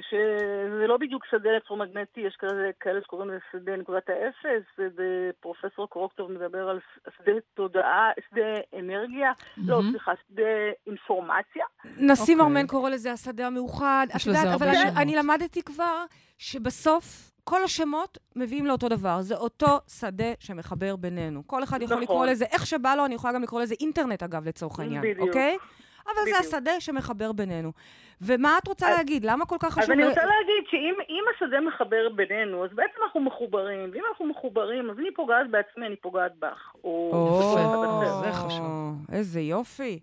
[0.00, 5.90] שזה לא בדיוק שדה אלקטרומגנטי, יש כאלה, כאלה שקוראים לזה שדה נקודת האפס, זה פרופסור
[5.90, 6.80] קרוקטוב מדבר על
[7.16, 9.90] שדה תודעה, שדה אנרגיה, לא, מהמם.
[9.90, 10.42] סליחה, שדה
[10.86, 11.64] אינפורמציה.
[11.84, 12.52] נסים אוקיי.
[12.52, 14.06] ארמן קורא לזה השדה המאוחד.
[14.10, 15.02] את יש לזה יודעת, אבל אני.
[15.02, 16.04] אני למדתי כבר
[16.38, 19.20] שבסוף כל השמות מביאים לאותו דבר.
[19.20, 21.42] זה אותו שדה שמחבר בינינו.
[21.46, 22.02] כל אחד יכול נכון.
[22.02, 25.28] לקרוא לזה איך שבא לו, אני יכולה גם לקרוא לזה אינטרנט, אגב, לצורך העניין, בדיוק.
[25.28, 25.56] אוקיי?
[26.06, 26.40] אבל זה בדיוק.
[26.40, 27.72] השדה שמחבר בינינו.
[28.20, 29.24] ומה את רוצה אז- להגיד?
[29.24, 29.90] למה כל כך אז חשוב...
[29.90, 34.26] אני ל- רוצה להגיד שאם אם השדה מחבר בינינו, אז בעצם אנחנו מחוברים, ואם אנחנו
[34.26, 36.72] מחוברים, אז אני פוגעת בעצמי, אני פוגעת בך.
[36.84, 38.20] או או.
[38.24, 39.06] זה חשוב.
[39.12, 40.00] איזה יופי.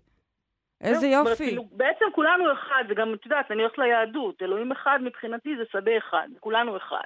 [0.80, 1.46] איזה יופי.
[1.46, 5.90] כאילו, בעצם כולנו אחד, וגם, את יודעת, אני הולכת ליהדות, אלוהים אחד מבחינתי זה שדה
[5.98, 7.04] אחד, כולנו אחד.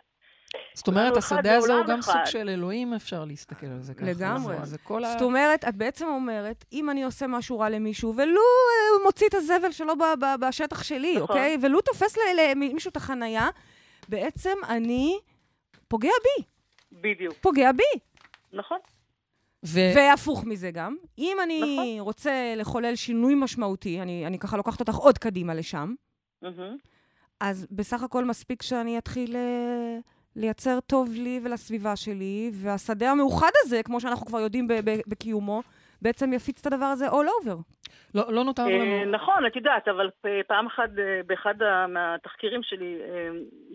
[0.74, 2.14] זאת אומרת, השדה הזה הוא גם סוג.
[2.24, 4.06] של אלוהים, אפשר להסתכל על זה ככה.
[4.06, 4.56] לגמרי.
[4.58, 5.12] זה- זה כל ה...
[5.12, 9.26] זאת אומרת, את בעצם אומרת, אם אני עושה משהו רע למישהו, ולו אה, הוא מוציא
[9.28, 11.22] את הזבל שלו ב- ב- בשטח שלי, נכון.
[11.22, 11.56] אוקיי?
[11.62, 13.48] ולו תופס למישהו את החנייה,
[14.08, 15.18] בעצם אני
[15.88, 16.44] פוגע בי,
[16.92, 17.98] בדיוק, פוגע בי.
[18.52, 18.78] נכון.
[19.64, 19.80] ו...
[19.96, 20.96] והפוך מזה גם.
[21.18, 22.00] אם אני נכון.
[22.00, 25.94] רוצה לחולל שינוי משמעותי, אני, אני ככה לוקחת אותך עוד קדימה לשם.
[27.40, 29.98] אז בסך הכל מספיק שאני אתחיל אה,
[30.38, 34.68] לייצר טוב לי ולסביבה שלי, והשדה המאוחד הזה, כמו שאנחנו כבר יודעים
[35.06, 35.62] בקיומו,
[36.02, 37.56] בעצם יפיץ את הדבר הזה all over.
[38.14, 39.10] לא, לא נותר אה, לנו...
[39.10, 40.10] נכון, את יודעת, אבל
[40.46, 41.54] פעם אחת אה, באחד
[41.88, 43.28] מהתחקירים שלי, אה,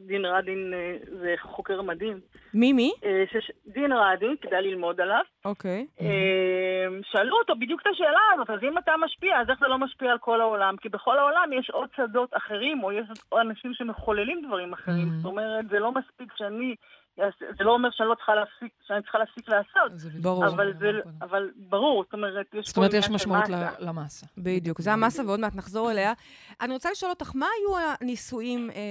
[0.06, 2.20] דין רדין אה, זה חוקר מדהים.
[2.54, 2.94] מי מי?
[3.04, 3.24] אה,
[3.68, 5.24] דין רדין, כדאי ללמוד עליו.
[5.46, 5.88] אוקיי.
[6.02, 9.78] אה, שאלו אותו בדיוק את השאלה הזאת, אז אם אתה משפיע, אז איך זה לא
[9.78, 10.76] משפיע על כל העולם?
[10.78, 13.06] כי בכל העולם יש עוד שדות אחרים, או יש
[13.42, 15.08] אנשים שמחוללים דברים אחרים.
[15.08, 15.16] Mhm.
[15.22, 16.76] זאת אומרת, זה לא מספיק שאני...
[17.58, 19.92] זה לא אומר שאני לא צריכה להפסיק, שאני צריכה להפסיק לעשות.
[20.00, 20.48] זה ברור.
[20.48, 20.92] אבל זה.
[21.22, 23.44] אבל ברור, זאת אומרת, יש זאת אומרת, יש משמעות
[23.80, 24.26] למסה.
[24.38, 26.14] בדיוק, זה המסה ועוד מעט נחזור אליה.
[26.62, 28.82] אני רוצה לשאול אותך, מה היו הניסויים אה, אה,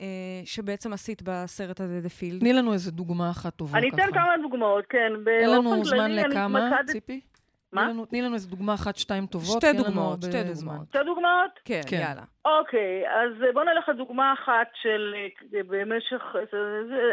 [0.00, 0.06] אה,
[0.44, 2.40] שבעצם עשית בסרט הזה, The Field?
[2.40, 4.04] תני לנו איזה דוגמה אחת טובה אני ככה.
[4.04, 5.12] אתן כמה דוגמאות, כן.
[5.40, 7.20] אין לנו זמן אני לכמה, ציפי?
[7.72, 7.82] מה?
[7.82, 9.62] תני לנו- תני לנו איזה דוגמה אחת, שתיים טובות.
[9.62, 10.72] שתי דוגמאות, שתי זמן.
[10.72, 10.88] דוגמאות.
[10.88, 11.50] שתי דוגמאות?
[11.64, 11.96] כן, כן.
[11.96, 12.22] יאללה.
[12.44, 15.28] אוקיי, אז בואו נלך לדוגמה אחת של אה,
[15.68, 16.22] במשך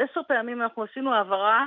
[0.04, 1.66] עשר פעמים אנחנו עשינו העברה,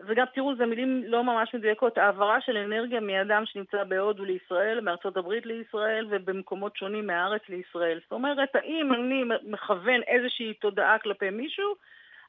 [0.00, 5.16] וגם תראו, זה מילים לא ממש מדויקות, העברה של אנרגיה מאדם שנמצא בהודו לישראל, מארצות
[5.16, 8.00] הברית לישראל, ובמקומות שונים מהארץ לישראל.
[8.02, 11.74] זאת אומרת, האם אני מכוון איזושהי תודעה כלפי מישהו,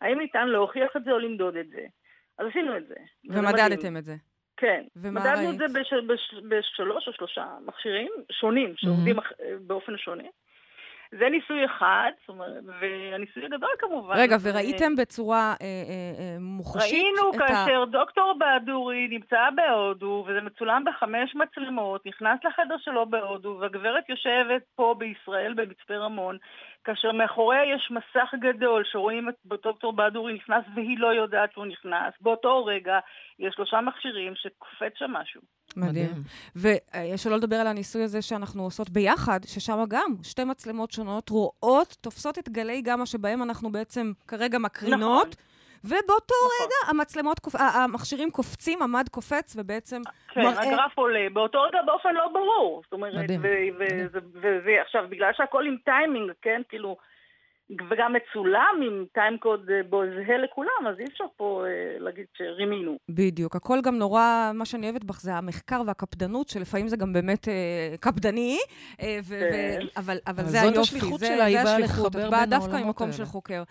[0.02, 1.82] האם ניתן להוכיח את זה או למדוד את זה?
[2.40, 2.96] אז עשינו את זה.
[3.30, 4.16] ומדדתם את זה.
[4.58, 4.84] כן.
[4.96, 5.58] ומה מדדנו את ראית?
[5.58, 9.16] זה בש, בש, בשלוש או שלושה מכשירים שונים, שעובדים
[9.68, 10.24] באופן שונה.
[11.12, 14.16] זה ניסוי אחד, זאת אומרת, והניסוי הגדול כמובן.
[14.18, 17.48] רגע, וראיתם בצורה אה, אה, אה, מוחשית ראינו את ה...
[17.48, 24.62] כאשר דוקטור בהדורי נמצא בהודו, וזה מצולם בחמש מצלמות, נכנס לחדר שלו בהודו, והגברת יושבת
[24.76, 26.38] פה בישראל, במצפה רמון,
[26.84, 32.14] כאשר מאחוריה יש מסך גדול שרואים את דוקטור בהדורי נכנס והיא לא יודעת שהוא נכנס.
[32.22, 33.00] באותו רגע
[33.40, 35.42] יש שלושה מכשירים שקופץ שם משהו.
[35.78, 36.24] מדהים.
[36.56, 42.40] ושלא לדבר על הניסוי הזה שאנחנו עושות ביחד, ששם גם שתי מצלמות שונות רואות, תופסות
[42.40, 45.36] את גלי גמא שבהם אנחנו בעצם כרגע מקרינות,
[45.84, 46.66] ובאותו נכון.
[46.66, 50.02] רגע המצלמות, המכשירים קופצים, המד קופץ, ובעצם
[50.34, 50.68] כן, מראה...
[50.68, 52.82] הגרף עולה, באותו רגע באופן לא ברור.
[52.84, 53.48] זאת אומרת, מדהים, ו-
[53.80, 54.08] ו- מדהים.
[54.12, 56.98] זה- וזה, עכשיו, בגלל שהכל עם טיימינג, כן, כאילו,
[57.72, 62.98] וגם מצולם עם timecode אה, בו זהה לכולם, אז אי אפשר פה אה, להגיד שרימינו.
[63.10, 63.56] בדיוק.
[63.56, 67.54] הכל גם נורא, מה שאני אוהבת בך זה המחקר והקפדנות, שלפעמים זה גם באמת אה,
[68.00, 68.58] קפדני,
[69.02, 69.80] אה, ו- כן.
[69.86, 70.80] ו- אבל, אבל אבל זה זאת היופי.
[70.80, 72.16] השליחות זה, שלה, היא באה השליחות.
[72.16, 73.32] לחבר את באה בין דווקא העולמות ממקום של האלה.
[73.32, 73.64] חוקר.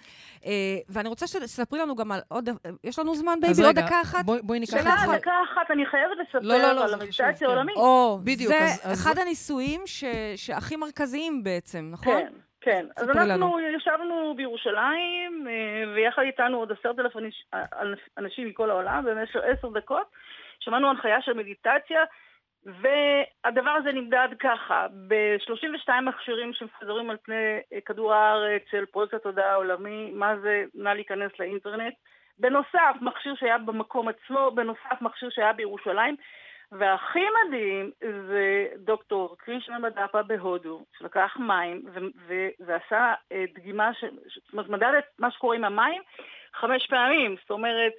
[0.46, 0.52] אה,
[0.88, 2.48] ואני רוצה שתספרי לנו גם על עוד...
[2.84, 3.64] יש לנו זמן, אז בייבי?
[3.78, 4.24] עוד דקה אחת?
[4.24, 5.04] בואי- בואי ניקח שאלה את זה.
[5.04, 5.20] אחת.
[5.20, 7.46] דקה אחת, אני חייבת לספר לא, לא, לא, על המדיטציה חשוב, כן.
[7.46, 7.76] העולמית.
[7.76, 10.04] או, בדיוק, זה אז- אז- אחד הניסויים ש...
[10.36, 12.14] שהכי מרכזיים בעצם, נכון?
[12.14, 12.32] כן,
[12.66, 12.86] כן.
[12.96, 17.16] אז אנחנו ישבנו בירושלים, אה, ויחד איתנו עוד עשרת אלף
[17.54, 17.62] אה,
[18.18, 20.06] אנשים מכל העולם במשך עשר דקות.
[20.60, 22.04] שמענו הנחיה של מדיטציה,
[22.64, 29.52] והדבר הזה נמדד ככה, ב-32 מכשירים שמפזרים על פני אה, כדור הארץ של פרויקט התודעה
[29.52, 31.94] העולמי, מה זה נא להיכנס לאינטרנט.
[32.38, 36.16] בנוסף, מכשיר שהיה במקום עצמו, בנוסף, מכשיר שהיה בירושלים.
[36.72, 37.90] והכי מדהים
[38.28, 44.04] זה דוקטור קרישנה מדאפה בהודו, שלקח מים ו- ו- ועשה אה, דגימה, ש-
[44.44, 46.02] זאת אומרת, מדד את מה שקורה עם המים
[46.54, 47.36] חמש פעמים.
[47.40, 47.92] זאת אומרת,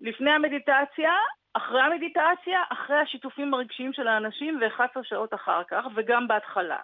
[0.00, 1.12] לפני המדיטציה,
[1.54, 6.78] אחרי המדיטציה, אחרי השיתופים הרגשיים של האנשים ו-11 שעות אחר כך, וגם בהתחלה.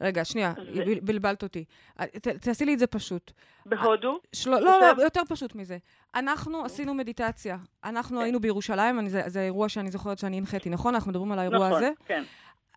[0.00, 1.64] רגע, שנייה, ו- בל- בלבלת אותי.
[2.00, 3.32] ת- תעשי לי את זה פשוט.
[3.66, 4.50] בהודו, של...
[4.50, 4.92] לא, בסדר.
[4.92, 5.78] לא, יותר פשוט מזה.
[6.14, 7.56] אנחנו עשינו מדיטציה.
[7.84, 8.22] אנחנו כן.
[8.22, 10.94] היינו בירושלים, אני, זה, זה אירוע שאני זוכרת שאני הנחיתי, נכון?
[10.94, 11.90] אנחנו מדברים על האירוע נכון, הזה.
[12.06, 12.22] כן.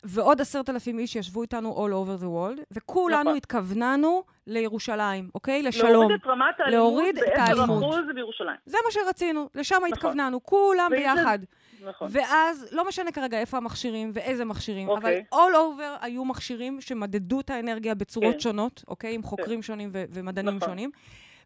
[0.04, 3.36] ועוד עשרת אלפים איש ישבו איתנו all over the world, וכולנו נכון.
[3.38, 5.64] התכווננו לירושלים, אוקיי?
[5.64, 5.92] לשלום.
[5.92, 7.84] להוריד את רמת האלימות להוריד את האלימות.
[7.84, 8.56] ב-10% בירושלים.
[8.66, 9.90] זה מה שרצינו, לשם נכון.
[9.94, 11.40] התכווננו, כולם ביחד.
[11.86, 12.08] נכון.
[12.12, 15.24] ואז, לא משנה כרגע איפה המכשירים ואיזה מכשירים, אבל אוקיי.
[15.32, 18.40] all over היו מכשירים שמדדו את האנרגיה בצורות כן.
[18.40, 19.16] שונות, אוקיי?
[19.16, 20.70] עם חוקרים שונים ו- ומדענים נכון.
[20.70, 20.92] שונים.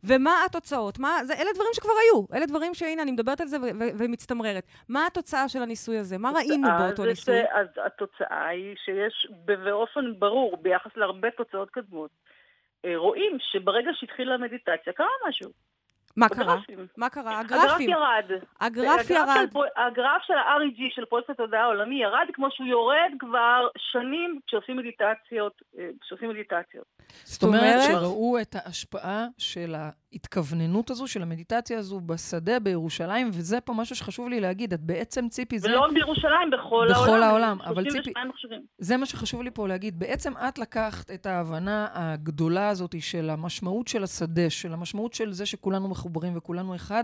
[0.03, 0.99] ומה התוצאות?
[0.99, 2.25] מה, זה, אלה דברים שכבר היו.
[2.37, 4.63] אלה דברים שהנה, אני מדברת על זה ו- ו- ומצטמררת.
[4.89, 6.17] מה התוצאה של הניסוי הזה?
[6.17, 7.35] מה ראינו באותו ניסוי?
[7.41, 12.11] ש- אז התוצאה היא שיש באופן ברור, ביחס להרבה תוצאות קדמות,
[12.85, 15.49] אה, רואים שברגע שהתחילה המדיטציה קרה משהו.
[16.15, 16.55] מה קרה?
[16.97, 17.39] מה קרה?
[17.39, 17.79] הגרף.
[17.79, 18.25] ירד.
[18.61, 19.47] הגרף ירד.
[19.75, 25.61] הגרף של ה-REG של פרויקט התודעה העולמי ירד כמו שהוא יורד כבר שנים כשעושים מדיטציות.
[25.79, 26.85] אה, כשעושים מדיטציות.
[27.23, 29.75] זאת אומרת שראו את ההשפעה של
[30.13, 34.73] ההתכווננות הזו של המדיטציה הזו בשדה בירושלים, וזה פה משהו שחשוב לי להגיד.
[34.73, 35.67] את בעצם, ציפי, זה...
[35.69, 37.03] ולא רק בירושלים, בכל העולם.
[37.03, 38.61] בכל העולם, אבל ציפי- 32 מכשירים.
[38.77, 39.99] זה מה שחשוב לי פה להגיד.
[39.99, 45.45] בעצם את לקחת את ההבנה הגדולה הזאת של המשמעות של השדה, של המשמעות של זה
[45.45, 47.03] שכולנו מחוברים וכולנו אחד,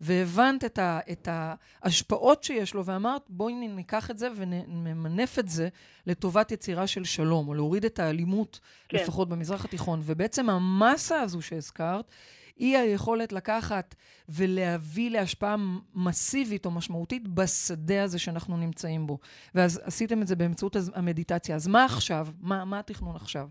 [0.00, 5.68] והבנת את, ה, את ההשפעות שיש לו, ואמרת, בואי ניקח את זה ונמנף את זה
[6.06, 8.60] לטובת יצירה של שלום, או להוריד את האלימות.
[8.88, 8.96] כן.
[8.96, 10.00] לפחות במזרח התיכון.
[10.02, 12.10] ובעצם המסה הזו שהזכרת,
[12.56, 13.94] היא היכולת לקחת
[14.28, 15.56] ולהביא להשפעה
[15.94, 19.18] מסיבית או משמעותית בשדה הזה שאנחנו נמצאים בו.
[19.54, 21.56] ואז עשיתם את זה באמצעות המדיטציה.
[21.56, 22.26] אז מה עכשיו?
[22.40, 23.48] מה, מה התכנון עכשיו?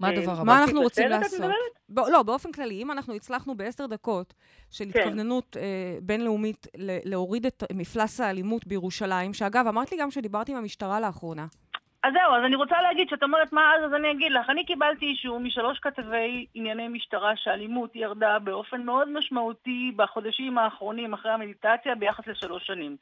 [0.00, 0.42] מה אה, הדבר הבא?
[0.42, 1.40] מה אנחנו רוצים לעשות?
[1.88, 4.34] ב- לא, באופן כללי, אם אנחנו הצלחנו בעשר דקות
[4.70, 4.98] של כן.
[5.00, 10.58] התכווננות אה, בינלאומית ל- להוריד את מפלס האלימות בירושלים, שאגב, אמרת לי גם שדיברתי עם
[10.58, 11.46] המשטרה לאחרונה.
[12.02, 14.50] אז זהו, אז אני רוצה להגיד, שאת אומרת מה אז, אז אני אגיד לך.
[14.50, 21.32] אני קיבלתי אישור משלוש כתבי ענייני משטרה שהאלימות ירדה באופן מאוד משמעותי בחודשים האחרונים אחרי
[21.32, 22.96] המדיטציה ביחס לשלוש שנים.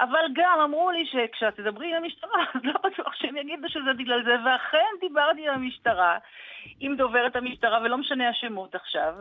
[0.00, 4.24] אבל גם אמרו לי שכשאת תדברי עם המשטרה, אז לא בטוח שהם יגידו שזה בגלל
[4.24, 6.18] זה, ואכן דיברתי עם המשטרה,
[6.80, 9.14] עם דוברת המשטרה, ולא משנה השמות עכשיו.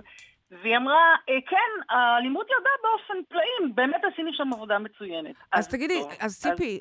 [0.52, 5.36] והיא אמרה, "אה, כן, האלימות ירדה באופן פלאים, באמת עשינו שם עבודה מצוינת.
[5.52, 6.78] אז תגידי, טוב, אז ציפי,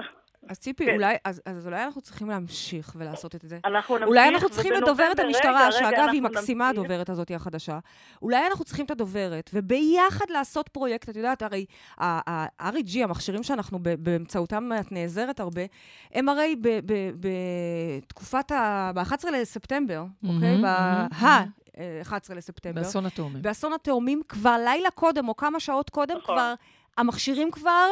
[0.49, 0.95] אז ציפי, כן.
[0.95, 3.59] אולי, אז, אז אולי אנחנו צריכים להמשיך ולעשות את זה.
[3.65, 6.81] אנחנו נמשיך, אולי אנחנו צריכים את דוברת רגע, המשטרה, רגע, שאגב, היא אנחנו מקסימה, נמשיך.
[6.81, 7.79] הדוברת הזאת, היא החדשה.
[8.23, 11.65] אולי אנחנו צריכים את הדוברת, וביחד לעשות פרויקט, את יודעת, הרי
[11.99, 15.63] ה-REG, המכשירים שאנחנו באמצעותם את נעזרת הרבה,
[16.13, 16.57] הם הרי
[17.21, 18.91] בתקופת ה...
[18.95, 20.57] ב-11 לספטמבר, אוקיי?
[20.57, 22.83] מהמם, ב-ה-11 לספטמבר.
[22.83, 23.43] באסון התאומים.
[23.43, 26.35] באסון התאומים, כבר לילה קודם, או כמה שעות קודם, נכון.
[26.35, 26.55] כבר,
[26.99, 27.87] המכשירים כבר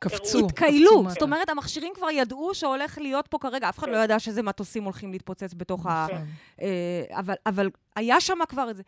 [0.00, 0.46] קפצו.
[0.46, 1.04] התקיילו.
[1.08, 1.22] זאת.
[1.22, 5.12] אומרת, המכשירים כבר ידעו שהולך להיות פה כרגע, אף אחד לא ידע שזה מטוסים הולכים
[5.12, 6.06] להתפוצץ בתוך ה...
[6.10, 6.26] נכון.
[6.60, 8.82] אה, אבל, אבל היה שם כבר את זה.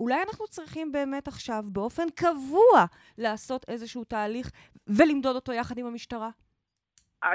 [0.00, 2.84] אולי אנחנו צריכים באמת עכשיו, באופן קבוע,
[3.18, 4.50] לעשות איזשהו תהליך
[4.86, 6.30] ולמדוד אותו יחד עם המשטרה.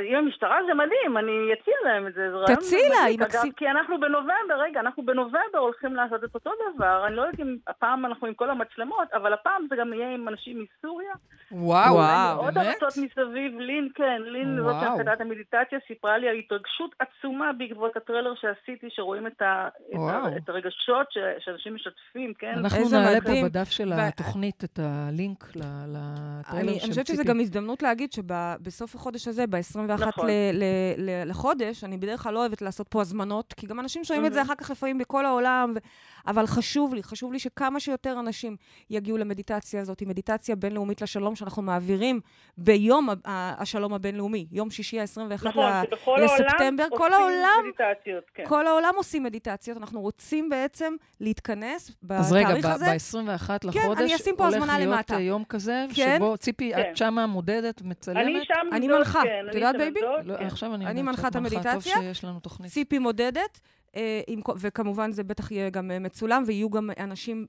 [0.09, 2.27] עם המשטרה זה מדהים, אני אציע להם את זה.
[2.55, 3.03] תציעי לה.
[3.03, 7.03] היא מקסים- כי אנחנו בנובמבר, רגע, אנחנו בנובמבר הולכים לעשות את אותו דבר.
[7.07, 10.27] אני לא יודעת אם הפעם אנחנו עם כל המצלמות, אבל הפעם זה גם יהיה עם
[10.27, 11.13] אנשים מסוריה.
[11.51, 12.67] וואו, וואו, עוד באמת?
[12.83, 14.81] ארצות מסביב, לין, כן, לין זאת וואו.
[14.97, 19.99] שהחלטת המדיטציה, סיפרה לי על התרגשות עצומה בעקבות הטריילר שעשיתי, שרואים את, ה, את, ה,
[19.99, 20.37] וואו.
[20.37, 22.53] את הרגשות ש, שאנשים משתפים, כן?
[22.57, 23.29] אנחנו נעלה פה.
[23.43, 27.23] בדף של ו- התוכנית את הלינק ל- לטריילר אני, של אני חושבת שזו.
[27.23, 29.47] גם הזדמנות להגיד שבסוף החודש הזה,
[29.87, 30.27] ב-21 נכון.
[30.27, 30.63] ל, ל,
[30.97, 34.33] ל, לחודש, אני בדרך כלל לא אוהבת לעשות פה הזמנות, כי גם אנשים שומעים את
[34.33, 34.41] זה.
[34.41, 35.79] אחר כך לפעמים בכל העולם, ו...
[36.27, 38.55] אבל חשוב לי, חשוב לי שכמה שיותר אנשים
[38.89, 42.19] יגיעו למדיטציה הזאת, היא מדיטציה בינלאומית לשלום שאנחנו מעבירים
[42.57, 45.83] ביום ה- ה- השלום הבינלאומי, יום שישי ה-21 נכון, ל...
[45.85, 48.43] שבכל לספטמבר, העולם כל עושים העולם- מדיטציות, כן.
[48.47, 52.85] כל העולם עושים מדיטציות, אנחנו רוצים בעצם להתכנס אז רגע, בתאריך הזה.
[52.85, 55.15] ב-21 לחודש, אני אשים פה הזמנה הולך למטה.
[55.15, 56.15] להיות יום כזה, כן?
[56.19, 56.81] שבו, ציפי, כן.
[56.91, 58.17] את שמה מודדת, מצלמת?
[58.17, 59.21] אני שם אני מנחה.
[59.23, 59.99] כן, את אני יודעת, בייבי?
[60.25, 60.45] לא, כן.
[60.45, 61.73] עכשיו אני אני מנחה את המדיטציה.
[61.73, 62.71] טוב שיש לנו תוכנית.
[62.71, 63.59] ציפי מודדת,
[63.95, 67.45] אה, עם, וכמובן זה בטח יהיה גם אה, מצולם, ויהיו גם אנשים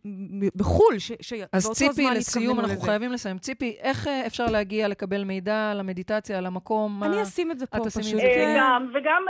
[0.57, 2.85] בחו"ל ש- שבאותו אז זמן ציפי, יתכווננו לסיום, אנחנו לזה.
[2.87, 3.39] חייבים לסיים.
[3.39, 7.01] ציפי, איך אה, אפשר להגיע, לקבל מידע על המדיטציה, על המקום?
[7.01, 8.21] מה- אני אשים את זה פה תשימי את פשוט.
[8.21, 8.27] זה.
[8.35, 8.57] כן.
[8.59, 9.23] גם, וגם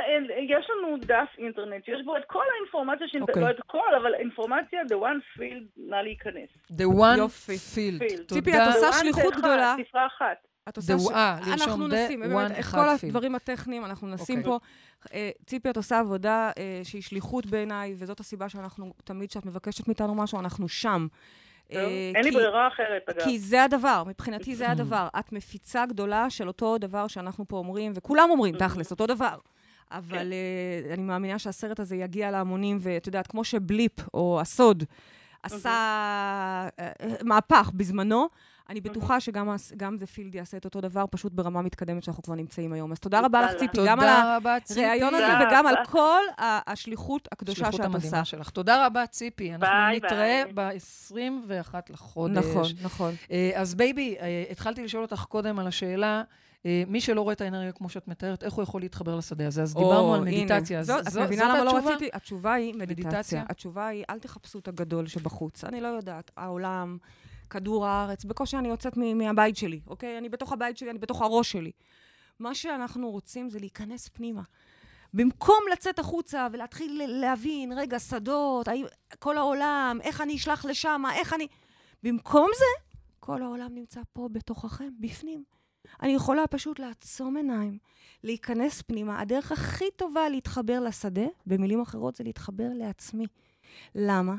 [0.58, 3.42] יש לנו דף אינטרנט שיש בו את כל האינפורמציה, שאינט- אוקיי.
[3.42, 6.48] לא את כל, אבל אינפורמציה, the one field, נא להיכנס.
[6.72, 8.00] The one field.
[8.02, 8.24] field.
[8.34, 8.50] ציפי.
[8.52, 9.74] את עושה שליחות גדולה.
[9.88, 10.49] ספרה אחת.
[10.68, 12.88] את עושה The- אה, לרשום אנחנו נשים, one באמת, את כל.
[12.88, 14.50] הדברים הטכניים אנחנו נשים אוקיי.
[14.50, 14.58] פה.
[15.14, 19.88] אה, ציפי, את עושה עבודה אה, שהיא שליחות בעיניי, וזאת הסיבה שאנחנו, תמיד כשאת מבקשת
[19.88, 21.06] מאיתנו משהו, אנחנו שם.
[21.72, 23.24] אה, אין לי ברירה אחרת, אגב.
[23.24, 25.08] כי זה הדבר, מבחינתי זה הדבר.
[25.18, 29.36] את מפיצה גדולה של אותו דבר שאנחנו פה אומרים, וכולם אומרים, תכלס, אותו דבר.
[29.90, 34.84] אבל uh, אני מאמינה שהסרט הזה יגיע להמונים, ואת יודעת, כמו שבליפ או הסוד
[35.42, 38.28] עשה uh, מהפך בזמנו,
[38.70, 39.56] אני בטוחה שגם
[39.98, 42.92] זה פילד יעשה את אותו דבר, פשוט ברמה מתקדמת שאנחנו כבר נמצאים היום.
[42.92, 43.50] אז תודה רבה לך.
[43.58, 44.08] ציפי, גם על.
[44.76, 45.74] הראיון הזה וגם על.
[45.86, 47.84] כל השליחות הקדושה שאת עושה.
[47.84, 48.50] המדהימה שלך.
[48.50, 49.54] תודה רבה, ציפי.
[49.54, 50.78] אנחנו נתראה ביי.
[50.78, 52.36] ב-21 לחודש.
[52.36, 53.14] נכון, נכון.
[53.30, 56.22] אה, אז בייבי, אה, התחלתי לשאול אותך קודם על השאלה,
[56.66, 59.62] אה, מי שלא רואה את האנרגיה כמו שאת מתארת, איך הוא יכול להתחבר לשדה הזה?
[59.62, 60.30] אז דיברנו על הנה.
[60.30, 60.78] מדיטציה.
[60.80, 61.90] אז זאת, את זו- מבינה למה לא התשובה?
[61.94, 62.10] רציתי?
[62.12, 63.08] התשובה היא מדיטציה.
[63.10, 63.44] מדיטציה?
[63.48, 65.64] התשובה היא, אל תחפשו את הגדול שבחוץ.
[65.64, 66.98] אני לא יודעת, העולם,
[67.50, 70.18] כדור הארץ, בקושי אני יוצאת מהבית שלי, אוקיי?
[70.18, 71.70] אני בתוך הבית שלי, אני בתוך הראש שלי.
[72.38, 74.42] מה שאנחנו רוצים זה להיכנס פנימה.
[75.14, 78.68] במקום לצאת החוצה ולהתחיל להבין, רגע, שדות,
[79.18, 81.46] כל העולם, איך אני אשלח לשם, איך אני...
[82.02, 85.44] במקום זה, כל העולם נמצא פה בתוככם, בפנים.
[86.02, 87.78] אני יכולה פשוט לעצום עיניים,
[88.24, 89.20] להיכנס פנימה.
[89.20, 93.26] הדרך הכי טובה להתחבר לשדה, במילים אחרות, זה להתחבר לעצמי.
[93.94, 94.34] למה?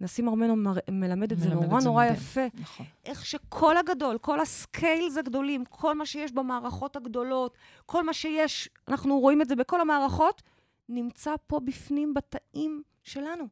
[0.00, 2.16] נסים ארמנו מר- מלמד את זה מלמד את נורא זה נורא מדהים.
[2.18, 2.40] יפה.
[2.54, 2.86] נכון.
[3.04, 7.54] איך שכל הגדול, כל הסקיילס הגדולים, כל מה שיש במערכות הגדולות,
[7.86, 10.42] כל מה שיש, אנחנו רואים את זה בכל המערכות,
[10.88, 13.48] נמצא פה בפנים בתאים שלנו.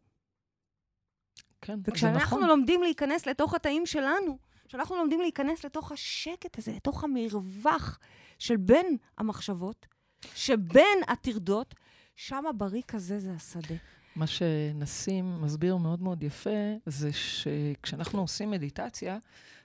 [1.61, 2.49] כן, זה וכשאנחנו נכון.
[2.49, 7.99] לומדים להיכנס לתוך התאים שלנו, כשאנחנו לומדים להיכנס לתוך השקט הזה, לתוך המרווח
[8.39, 9.87] של בין המחשבות,
[10.35, 11.75] שבין הטרדות,
[12.17, 13.75] שם בריק הזה זה השדה.
[14.17, 16.51] מה שנסים מסביר מאוד מאוד יפה,
[16.87, 19.19] זה שכשאנחנו עושים מדיטציה,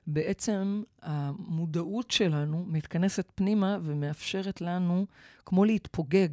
[0.07, 5.05] בעצם המודעות שלנו מתכנסת פנימה ומאפשרת לנו
[5.45, 6.29] כמו להתפוגג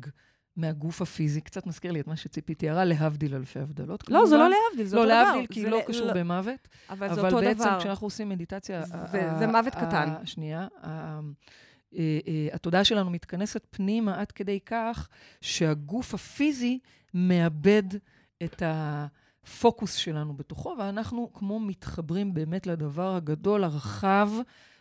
[0.57, 1.41] מהגוף הפיזי.
[1.41, 4.11] קצת מזכיר לי את מה שציפי תיארה, להבדיל אלפי הבדלות.
[4.11, 4.57] לא, זה לא כמובן.
[4.71, 5.23] להבדיל, זה לא אותו דבר.
[5.23, 6.69] להבדיל, כי זה לא קשור במוות.
[6.91, 7.79] אבל זה אבל אותו בעצם דבר.
[7.81, 8.83] כשאנחנו עושים מדיטציה...
[8.87, 10.15] זה- ה- זה מוות ה- קטן.
[10.25, 10.69] שנייה.
[10.83, 11.21] ה-
[11.97, 15.09] אה, אה, התודעה שלנו מתכנסת פנימה עד כדי כך
[15.41, 16.79] שהגוף הפיזי
[17.17, 17.83] מאבד
[18.45, 24.31] את הפוקוס שלנו בתוכו, ואנחנו כמו מתחברים באמת לדבר הגדול, הרחב,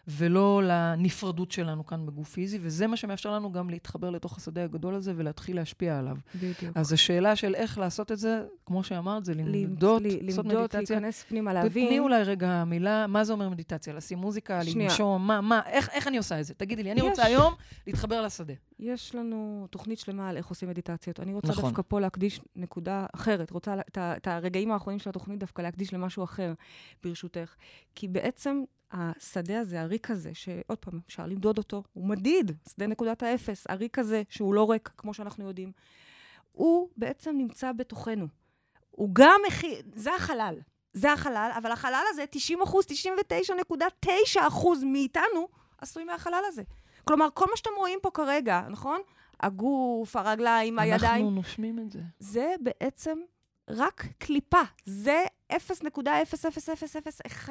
[0.08, 4.96] ולא לנפרדות שלנו כאן בגוף פיזי, וזה מה שמאפשר לנו גם להתחבר לתוך השדה הגדול
[4.96, 6.18] הזה ולהתחיל להשפיע עליו.
[6.36, 6.78] בדיוק.
[6.78, 10.76] אז השאלה של איך לעשות את זה, כמו שאמרת, זה ל- למדות, ל- לעשות למדות,
[10.76, 10.96] מדיטציה.
[11.00, 12.00] להיכנס פנימה, תני להבין.
[12.00, 13.94] אולי רגע מילה, מה זה אומר מדיטציה?
[13.94, 14.60] לשים מוזיקה.
[14.76, 16.54] לנשום, מה, מה, איך, איך אני עושה את זה?
[16.54, 17.06] תגידי לי, אני יש.
[17.10, 17.54] רוצה היום
[17.88, 18.54] להתחבר לשדה.
[18.80, 21.20] יש לנו תוכנית שלמה על איך עושים מדיטציות.
[21.20, 21.64] אני רוצה נכון.
[21.64, 23.52] דווקא פה להקדיש נקודה אחרת.
[23.52, 26.54] רוצה את הרגעים האחרונים של התוכנית דווקא להקדיש למשהו אחר,
[27.04, 27.56] ברשותך.
[27.96, 33.24] כי בעצם השדה הזה, הריק הזה, שעוד פעם, אפשר למדוד אותו, הוא מדיד, שדה נקודת
[33.24, 35.72] האפס, הריק הזה, שהוא לא ריק, כמו שאנחנו יודעים,
[36.52, 38.28] הוא בעצם נמצא בתוכנו.
[38.92, 40.56] הוא גם מכיל, זה החלל.
[40.94, 44.08] זה החלל, אבל החלל הזה, 90 אחוז, 99.9
[44.48, 46.64] אחוז מאיתנו עשוי מהחלל הזה.
[47.06, 49.02] כלומר, כל מה שאתם רואים פה כרגע, נכון?
[49.40, 52.00] הגוף, הרגליים, הידיים, אנחנו נושמים את זה.
[52.20, 53.18] זה בעצם
[53.70, 54.62] רק קליפה.
[54.86, 57.50] זה 0.0001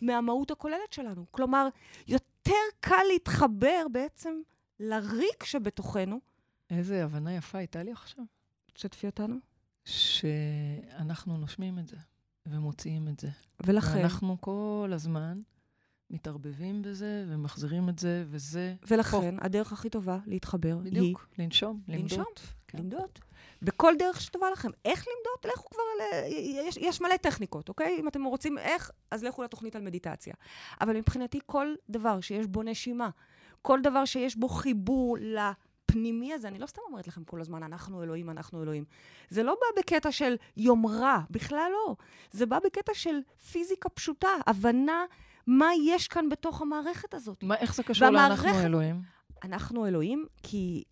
[0.00, 1.24] מהמהות הכוללת שלנו.
[1.30, 1.68] כלומר,
[2.08, 4.34] יותר קל להתחבר בעצם
[4.80, 6.20] לריק שבתוכנו.
[6.70, 8.24] איזה הבנה יפה הייתה לי עכשיו.
[8.72, 9.36] תשתפי אותנו.
[9.84, 11.96] שאנחנו נושמים את זה
[12.46, 13.28] ומוציאים את זה.
[13.66, 15.40] ולכן, ואנחנו כל הזמן
[16.12, 22.18] מתערבבים בזה ומחזירים את זה, וזה ולכן, הדרך הכי טובה להתחבר היא בדיוק, לנשום, לנשום.
[22.18, 22.38] למדוד.
[22.68, 22.78] כן.
[22.78, 23.18] למדוד.
[23.62, 24.70] בכל דרך שטובה לכם.
[24.84, 25.52] איך למדוד?
[25.52, 26.32] לכו כבר ל...
[26.68, 27.96] יש, יש מלא טכניקות, אוקיי?
[28.00, 30.34] אם אתם רוצים איך, אז לכו לתוכנית על מדיטציה.
[30.80, 33.10] אבל מבחינתי, כל דבר שיש בו נשימה,
[33.62, 38.02] כל דבר שיש בו חיבור לפנימי הזה, אני לא סתם אומרת לכם כל הזמן, אנחנו
[38.02, 38.84] אלוהים, אנחנו אלוהים.
[39.28, 41.96] זה לא בא בקטע של יומרה, בכלל לא.
[42.30, 43.20] זה בא בקטע של
[43.52, 45.04] פיזיקה פשוטה, הבנה
[45.46, 47.42] מה יש כאן בתוך המערכת הזאת.
[47.42, 49.02] מה, איך זה קשור והמערכת- לאנחנו אלוהים?
[49.44, 50.84] אנחנו אלוהים כי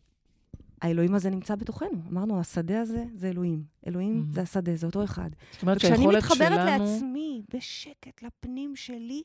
[0.83, 2.03] האלוהים הזה נמצא בתוכנו.
[2.13, 3.65] אמרנו, השדה הזה זה אלוהים.
[3.87, 4.35] אלוהים Mhm.
[4.35, 5.31] זה השדה, זה אותו אחד.
[5.53, 6.85] זאת אומרת וכשאני שהיכולת מתחברת שלנו...
[6.85, 9.23] לעצמי, בשקט, לפנים שלי,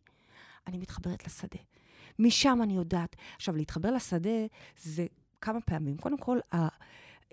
[0.68, 1.60] אני מתחברת לשדה.
[2.20, 3.16] משם אני יודעת.
[3.36, 4.30] עכשיו, להתחבר לשדה
[4.78, 5.06] זה
[5.42, 5.98] כמה פעמים.
[5.98, 6.40] קודם כל,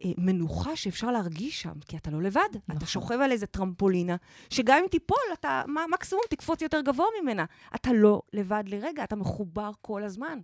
[0.00, 2.48] המנוחה שאפשר להרגיש שם, כי אתה לא לבד.
[2.54, 2.76] נכון.
[2.76, 4.16] אתה שוכב על איזה טרמפולינה,
[4.50, 7.44] שגם אם תיפול, אתה מקסימום תקפוץ יותר גבוה ממנה.
[7.74, 10.38] אתה לא לבד לרגע, אתה מחובר כל הזמן.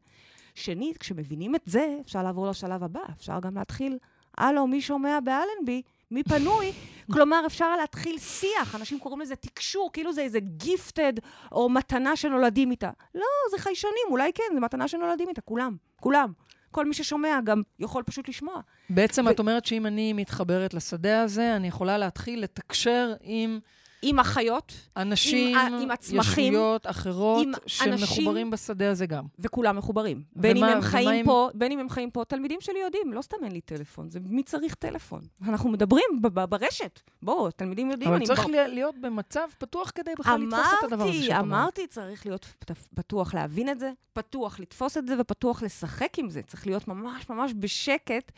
[0.54, 3.00] שנית, כשמבינים את זה, אפשר לעבור לשלב הבא.
[3.16, 3.98] אפשר גם להתחיל,
[4.38, 5.82] הלו, מי שומע באלנבי?
[6.10, 6.72] מי פנוי?
[7.12, 11.12] כלומר, אפשר להתחיל שיח, אנשים קוראים לזה תקשור, כאילו זה איזה גיפטד
[11.52, 12.90] או מתנה שנולדים איתה.
[13.14, 16.32] לא, זה חיישנים, אולי כן, זו מתנה שנולדים איתה, כולם, כולם.
[16.70, 18.60] כל מי ששומע גם יכול פשוט לשמוע.
[18.90, 23.58] בעצם ו- את אומרת שאם אני מתחברת לשדה הזה, אני יכולה להתחיל לתקשר עם
[24.02, 28.04] עם החיות, אנשים, עם עם הצמחים, ישויות אחרות, עם שהם אנשים.
[28.24, 29.24] מחוברים בשדה הזה גם.
[29.38, 30.22] וכולם מחוברים.
[30.36, 32.78] בין אם ומה- הם ומה חיים אם- פה, בין אם הם חיים פה, תלמידים שלי
[32.84, 35.20] יודעים, לא סתם אין לי טלפון, זה מי צריך טלפון.
[35.48, 37.00] אנחנו מדברים ב- ב- ברשת.
[37.22, 38.26] בואו, תלמידים יודעים, אבל.
[38.26, 41.44] צריך בר- ל- להיות במצב פתוח כדי בכלל לתפוס את הדבר הזה אמרתי, שאת אומרת.
[41.44, 46.30] אמרתי, צריך להיות פת- פתוח להבין את זה, פתוח לתפוס את זה ופתוח לשחק עם
[46.30, 46.42] זה.
[46.42, 48.32] צריך להיות ממש ממש בשקט.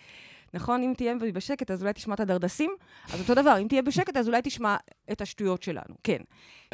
[0.55, 0.83] נכון?
[0.83, 2.71] אם תהיה בשקט, אז אולי תשמע את הדרדסים.
[3.13, 4.77] אז אותו דבר, אם תהיה בשקט, אז אולי תשמע
[5.13, 5.95] את השטויות שלנו.
[6.05, 6.19] כן.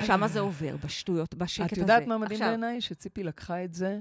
[0.04, 1.80] שמה זה עובר, בשטויות, בשקט את הזה.
[1.80, 2.80] יודעת מה מדהים עכשיו, בעיניי?
[2.80, 4.00] שציפי לקחה את זה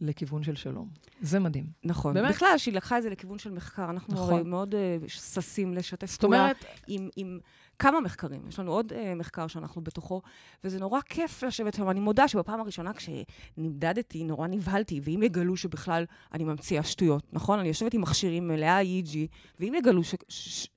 [0.00, 0.88] לכיוון של שלום.
[1.20, 1.66] זה מדהים.
[1.84, 2.14] נכון.
[2.14, 2.30] באמת?
[2.30, 3.90] בכלל, שהיא לקחה את זה לכיוון של מחקר.
[3.90, 4.34] אנחנו נכון.
[4.34, 7.38] הרי מאוד uh, ששים לשתף זאת פעולה אומרת, עם, עם
[7.78, 8.42] כמה מחקרים.
[8.48, 10.22] יש לנו עוד uh, מחקר שאנחנו בתוכו,
[10.64, 11.90] וזה נורא כיף לשבת שם.
[11.90, 17.58] אני מודה שבפעם הראשונה כשנמדדתי, נורא נבהלתי, ואם יגלו שבכלל אני ממציאה שטויות, נכון?
[17.58, 19.16] אני יושבת עם מכשירים מלאה EEG,
[19.60, 20.14] ואם יגלו ש...
[20.28, 20.68] ש...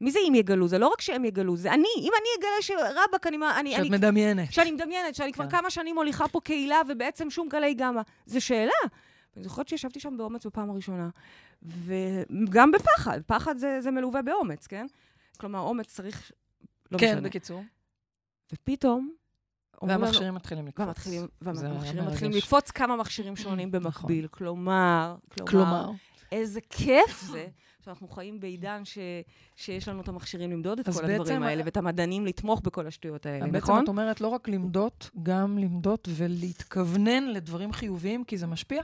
[0.00, 0.68] מי זה אם יגלו?
[0.68, 1.88] זה לא רק שהם יגלו, זה אני.
[1.98, 3.70] אם אני אגלה שרבאק, אני...
[3.70, 4.52] שאת אני מדמיינת.
[4.52, 5.50] שאני מדמיינת, שאני כבר כן.
[5.58, 8.02] כמה שנים מוליכה פה קהילה, ובעצם שום גלי גמא.
[8.26, 8.72] זו שאלה.
[9.36, 11.08] אני זוכרת שישבתי שם באומץ בפעם הראשונה,
[11.62, 13.20] וגם בפחד.
[13.26, 14.86] פחד זה, זה מלווה באומץ, כן?
[15.40, 16.32] כלומר, אומץ צריך...
[16.92, 17.20] לא כן, משנה.
[17.20, 17.62] בקיצור.
[18.52, 19.10] ופתאום...
[19.82, 20.84] אומרים לנו- והמכשירים מתחילים לקפוץ.
[20.86, 22.04] והמתחילים, והמכשירים.
[22.06, 23.82] מתחילים לקפוץ כמה מכשירים שונים נכון.
[23.82, 24.26] במקביל.
[24.26, 25.16] כלומר,
[25.48, 25.90] כלומר,
[26.32, 27.46] איזה כיף זה
[27.84, 28.98] שאנחנו חיים בעידן ש,
[29.56, 33.26] שיש לנו את המכשירים למדוד את כל הדברים בעצם- האלה, ואת המדענים לתמוך בכל השטויות
[33.26, 33.84] האלה, בעצם נכון?
[33.84, 38.82] את אומרת לא רק למדוד, גם למדוד ולהתכוונן לדברים חיוביים, כי זה משפיע.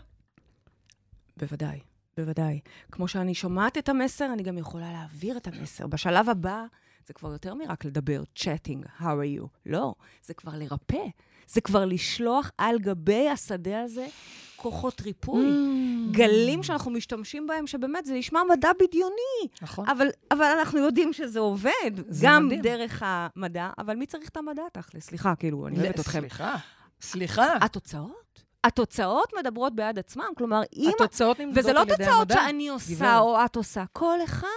[1.36, 1.80] בוודאי,
[2.16, 2.60] בוודאי.
[2.92, 5.86] כמו שאני שומעת את המסר, אני גם יכולה להעביר את המסר.
[5.86, 6.64] בשלב הבא,
[7.06, 9.46] זה כבר יותר מרק לדבר, chatting, how are you.
[9.66, 11.02] לא, זה כבר לרפא.
[11.46, 14.06] זה כבר לשלוח על גבי השדה הזה
[14.56, 15.46] כוחות ריפוי.
[15.46, 16.12] Mm.
[16.12, 19.88] גלים שאנחנו משתמשים בהם, שבאמת זה נשמע מדע בדיוני, נכון.
[19.88, 22.62] אבל, אבל אנחנו יודעים שזה עובד, זה גם מדהים.
[22.62, 25.06] דרך המדע, אבל מי צריך את המדע תכל'ס?
[25.06, 26.20] סליחה, כאילו, אני אוהבת אתכם.
[26.20, 26.56] סליחה,
[27.00, 27.56] סליחה.
[27.60, 28.26] התוצאות?
[28.64, 30.90] התוצאות מדברות בעד עצמם, כלומר, אם...
[30.94, 32.34] התוצאות נמדדות וזה לא על ידי תוצאות המדע.
[32.34, 33.20] שאני עושה גברת.
[33.20, 34.48] או את עושה, כל אחד.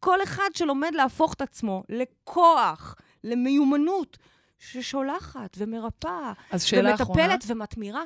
[0.00, 4.18] כל אחד שלומד להפוך את עצמו לכוח, למיומנות,
[4.70, 7.22] ששולחת ומרפאה, שאלה אחרונה.
[7.22, 8.02] ומטפלת ומתמירה.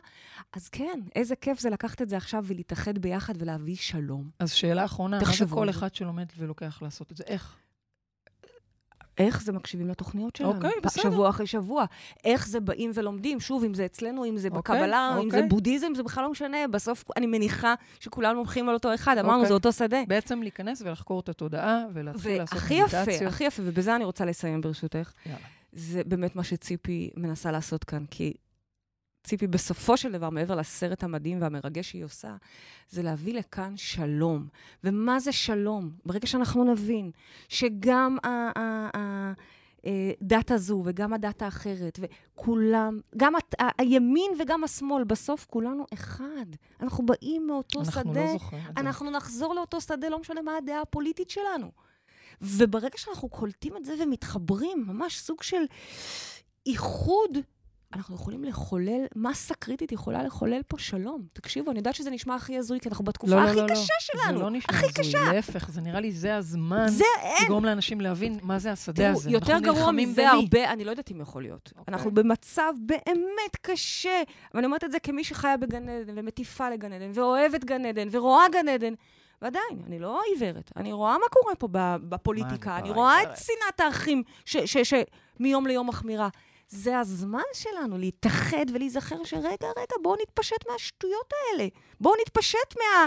[0.53, 4.31] אז כן, איזה כיף זה לקחת את זה עכשיו ולהתאחד ביחד ולהביא שלום.
[4.39, 5.71] אז שאלה אחרונה, מה זה כל.
[5.71, 7.25] אחד שלומד ולוקח לעשות את זה?
[7.27, 7.57] איך?
[9.19, 10.55] איך זה מקשיבים לתוכניות שלנו?
[10.55, 11.03] אוקיי, פ- בסדר.
[11.03, 11.85] שבוע אחרי שבוע.
[12.25, 15.49] איך זה באים ולומדים, שוב, אם זה אצלנו, אם זה אוקיי, בקבלה, אם זה אוקיי.
[15.49, 16.69] בודהיזם, זה בכלל לא משנה.
[16.71, 19.49] בסוף אני מניחה שכולנו מומחים על אותו אחד, אמרנו, אוקיי.
[19.49, 20.03] זה אותו שדה.
[20.09, 23.33] בעצם להיכנס ולחקור את התודעה ולהתחיל לעשות והכי יפה, מדיטציות.
[23.33, 25.39] הכי יפה, ובזה אני רוצה לסיים ברשותך, יאללה.
[25.77, 28.35] זה באמת מה שציפי מנסה לעשות כאן, כי
[29.27, 32.37] ציפי בסופו של דבר, מעבר לסרט המדהים והמרגש שהיא עושה,
[32.91, 34.47] זה להביא לכאן שלום.
[34.85, 35.91] ומה זה שלום?
[36.07, 37.11] ברגע שאנחנו נבין
[37.49, 39.33] שגם ה- ה- ה-
[39.87, 45.85] אה, דת הזו וגם הדת האחרת, וכולם, גם הת- ה- הימין וגם השמאל, בסוף כולנו
[45.95, 46.47] אחד.
[46.81, 47.93] אנחנו באים מאותו שדה.
[48.01, 48.62] אנחנו לא זוכרים.
[48.77, 51.70] אנחנו נחזור לאותו שדה, לא משנה מה הדעה הפוליטית שלנו.
[52.41, 55.62] וברגע שאנחנו קולטים את זה ומתחברים, ממש סוג של
[56.66, 57.39] איחוד,
[57.93, 61.26] אנחנו יכולים לחולל, מסה קריטית יכולה לחולל פה שלום.
[61.32, 63.68] תקשיבו, אני יודעת שזה נשמע הכי הזוי, כי אנחנו בתקופה לא, לא, הכי לא, לא.
[63.74, 64.39] קשה שלנו.
[64.39, 65.32] זה לא נשמע הכי הזוי, קשה.
[65.32, 67.45] להפך, זה נראה לי זה הזמן זה אין.
[67.45, 69.30] לגרום לאנשים להבין מה זה השדה תראו, הזה.
[69.30, 70.30] יותר גרוע מזה?
[70.30, 71.72] הרבה, אני לא יודעת אם יכול להיות.
[71.78, 71.95] אוקיי.
[71.95, 74.22] אנחנו במצב באמת קשה,
[74.55, 78.45] ואני אומרת את זה כמי שחיה בגן עדן, ומטיפה לגן עדן, ואוהבת גן עדן, ורואה
[78.53, 78.95] גן עדן.
[79.43, 80.72] ועדיין, אני לא עיוורת.
[80.76, 81.68] אני רואה מה קורה פה
[82.09, 83.28] בפוליטיקה, אני רואה את?
[83.37, 86.28] שנאת האחים שמיום ליום מחמירה.
[86.68, 91.68] זה הזמן שלנו להתאחד ולהיזכר שרגע, רגע, בואו נתפשט מהשטויות האלה.
[92.01, 93.07] בואו נתפשט מה...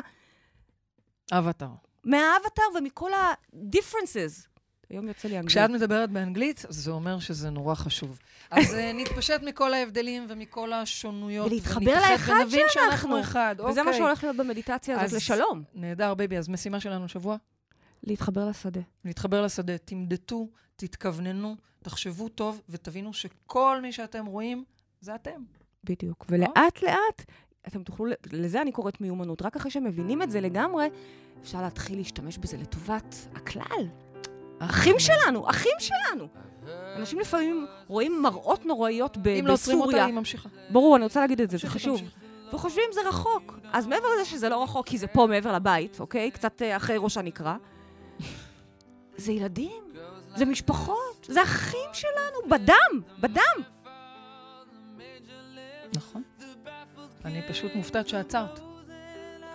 [1.39, 1.67] אבטאר.
[2.03, 4.47] מהאבטר ומכל ה-differences.
[4.89, 5.49] היום יוצא לי אנגלית.
[5.51, 8.19] כשאת מדברת באנגלית, זה אומר שזה נורא חשוב.
[8.51, 11.51] אז אה, נתפשט מכל ההבדלים ומכל השונויות.
[11.51, 12.89] ולהתחבר לאחד ונבין שאנחנו.
[12.89, 13.55] שאנחנו אחד.
[13.69, 13.97] וזה מה אוקיי.
[14.03, 15.63] שהולך להיות במדיטציה הזאת אז- לשלום.
[15.73, 16.37] נהדר, בייבי.
[16.37, 17.37] אז משימה שלנו השבוע,
[18.03, 18.81] להתחבר לשדה.
[19.05, 19.77] להתחבר לשדה.
[19.77, 24.63] תמדטו, תתכווננו, תחשבו טוב, ותבינו שכל מי שאתם רואים,
[25.01, 25.41] זה אתם.
[25.83, 26.25] בדיוק.
[26.29, 27.25] ולאט לאט,
[27.67, 29.41] אתם תוכלו, לזה אני קוראת מיומנות.
[29.41, 30.87] רק אחרי שמבינים את זה לגמרי,
[31.41, 33.87] אפשר להתחיל להשתמש בזה לטובת הכלל.
[34.59, 36.27] אחים שלנו, אחים שלנו.
[36.95, 40.05] אנשים לפעמים רואים מראות נוראיות ב- אם לא עוצרים אותה, בסוריה.
[40.05, 40.49] היא ממשיכה.
[40.69, 42.01] ברור, אני רוצה להגיד את זה, זה חשוב.
[42.53, 43.59] וחושבים זה רחוק.
[43.73, 46.31] אז מעבר לזה שזה לא רחוק, כי זה פה מעבר לבית, אוקיי?
[46.31, 47.57] קצת אה, אחרי ראש הנקרה.
[49.17, 49.83] זה ילדים,
[50.35, 53.63] זה משפחות, זה אחים שלנו, בדם, בדם.
[55.95, 56.23] נכון.
[57.25, 58.59] אני פשוט מופתעת שעצרת.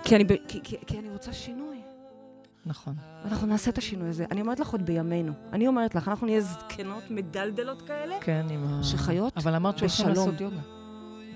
[0.04, 1.73] כי אני, כי, כי, כי אני רוצה שינוי.
[2.66, 2.94] נכון.
[3.24, 4.24] אנחנו נעשה את השינוי הזה.
[4.30, 5.32] אני אומרת לך עוד בימינו.
[5.52, 8.82] אני אומרת לך, אנחנו נהיה זקנות מדלדלות כאלה, כן, עם ה...
[8.82, 10.26] שחיות אבל אמרת שהולכים בשלום.
[10.26, 10.56] לעשות יוגה.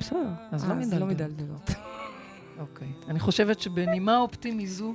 [0.00, 0.18] בסדר.
[0.50, 1.30] אז אה, לא זה לא מדלדלות.
[1.36, 1.70] מדלדלות.
[2.60, 2.88] אוקיי.
[3.08, 4.94] אני חושבת שבנימה אופטימית זו,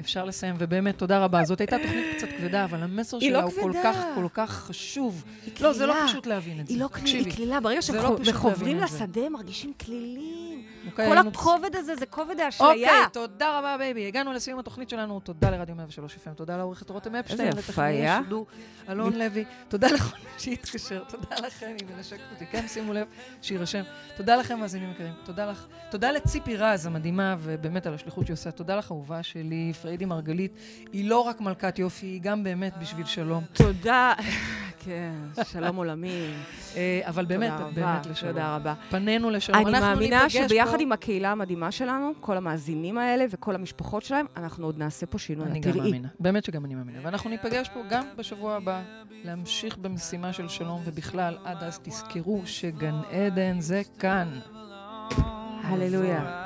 [0.00, 1.44] אפשר לסיים, ובאמת, תודה רבה.
[1.44, 3.72] זאת הייתה תוכנית קצת כבדה, אבל המסר היא שלה לא הוא כל.
[3.84, 5.24] כך, כל כך חשוב.
[5.46, 6.08] היא לא, זה לא קלילה.
[6.08, 6.72] פשוט להבין את זה.
[6.74, 7.60] היא לא קלילה, היא קלילה.
[7.60, 8.78] ברגע לא שחוברים.
[8.78, 10.43] לשדה, מרגישים קלילים.
[10.86, 12.70] אוקיי, כל הכובד הזה זה כובד האשליה.
[12.70, 14.06] אוקיי, תודה רבה, בייבי.
[14.06, 15.20] הגענו לסיום התוכנית שלנו.
[15.20, 18.08] תודה לרדיו 103 FM, תודה לעורכת רותם אפשטיין, לטכנאי.
[18.08, 18.46] השידור
[18.88, 19.44] אלון לוי.
[19.68, 22.46] תודה לכל מי שהתקשר, תודה לכם, היא מנשקת אותי.
[22.46, 23.06] כן, שימו לב,
[23.42, 23.82] שיירשם.
[24.16, 25.12] תודה לכם, מאזינים יקרים.
[25.24, 25.66] תודה לך.
[25.90, 28.50] תודה לציפי רז המדהימה, ובאמת על השליחות שהיא עושה.
[28.50, 30.52] תודה לך, אהובה שלי, פריידי מרגלית.
[30.92, 33.44] היא לא רק מלכת יופי, היא גם באמת בשביל שלום.
[33.52, 34.12] תודה.
[34.84, 35.12] כן,
[35.44, 36.30] שלום עולמי.
[36.76, 38.32] אה, אבל באמת, באמת לשלום.
[38.32, 38.74] תודה רבה.
[38.90, 39.66] פנינו לשלום.
[39.68, 44.66] אני מאמינה שביחד פה- עם הקהילה המדהימה שלנו, כל המאזינים האלה וכל המשפחות שלהם, אנחנו
[44.66, 45.46] עוד נעשה פה שינוי.
[45.46, 45.76] אני גם.
[45.76, 46.08] מאמינה.
[46.20, 46.98] באמת שגם אני מאמינה.
[47.02, 48.82] ואנחנו ניפגש פה גם בשבוע הבא,
[49.24, 54.28] להמשיך במשימה של שלום, ובכלל, עד אז תזכרו שגן עדן זה כאן.
[55.64, 56.40] הללויה.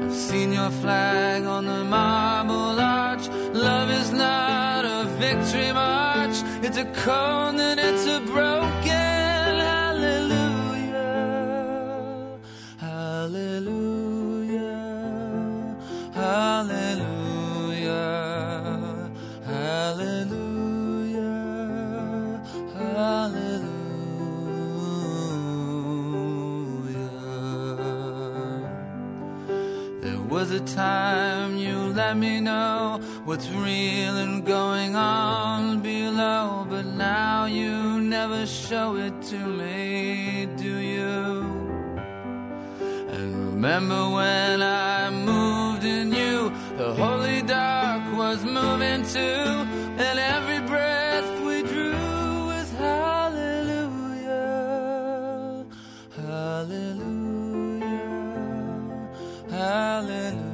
[0.00, 3.24] I've seen your flag on the marble arch.
[3.68, 6.36] Love is not a victory march.
[6.66, 8.83] It's a cold and it's a broken
[13.24, 14.60] Hallelujah.
[16.12, 17.00] Hallelujah.
[19.46, 20.44] Hallelujah.
[22.76, 23.64] Hallelujah.
[30.02, 36.84] There was a time you let me know what's real and going on below, but
[36.84, 41.43] now you never show it to me, do you?
[43.64, 49.64] Remember when I moved in you, the holy dark was moving too,
[50.04, 51.92] and every breath we drew
[52.44, 54.44] was hallelujah,
[56.14, 57.88] hallelujah,
[59.48, 60.53] hallelujah,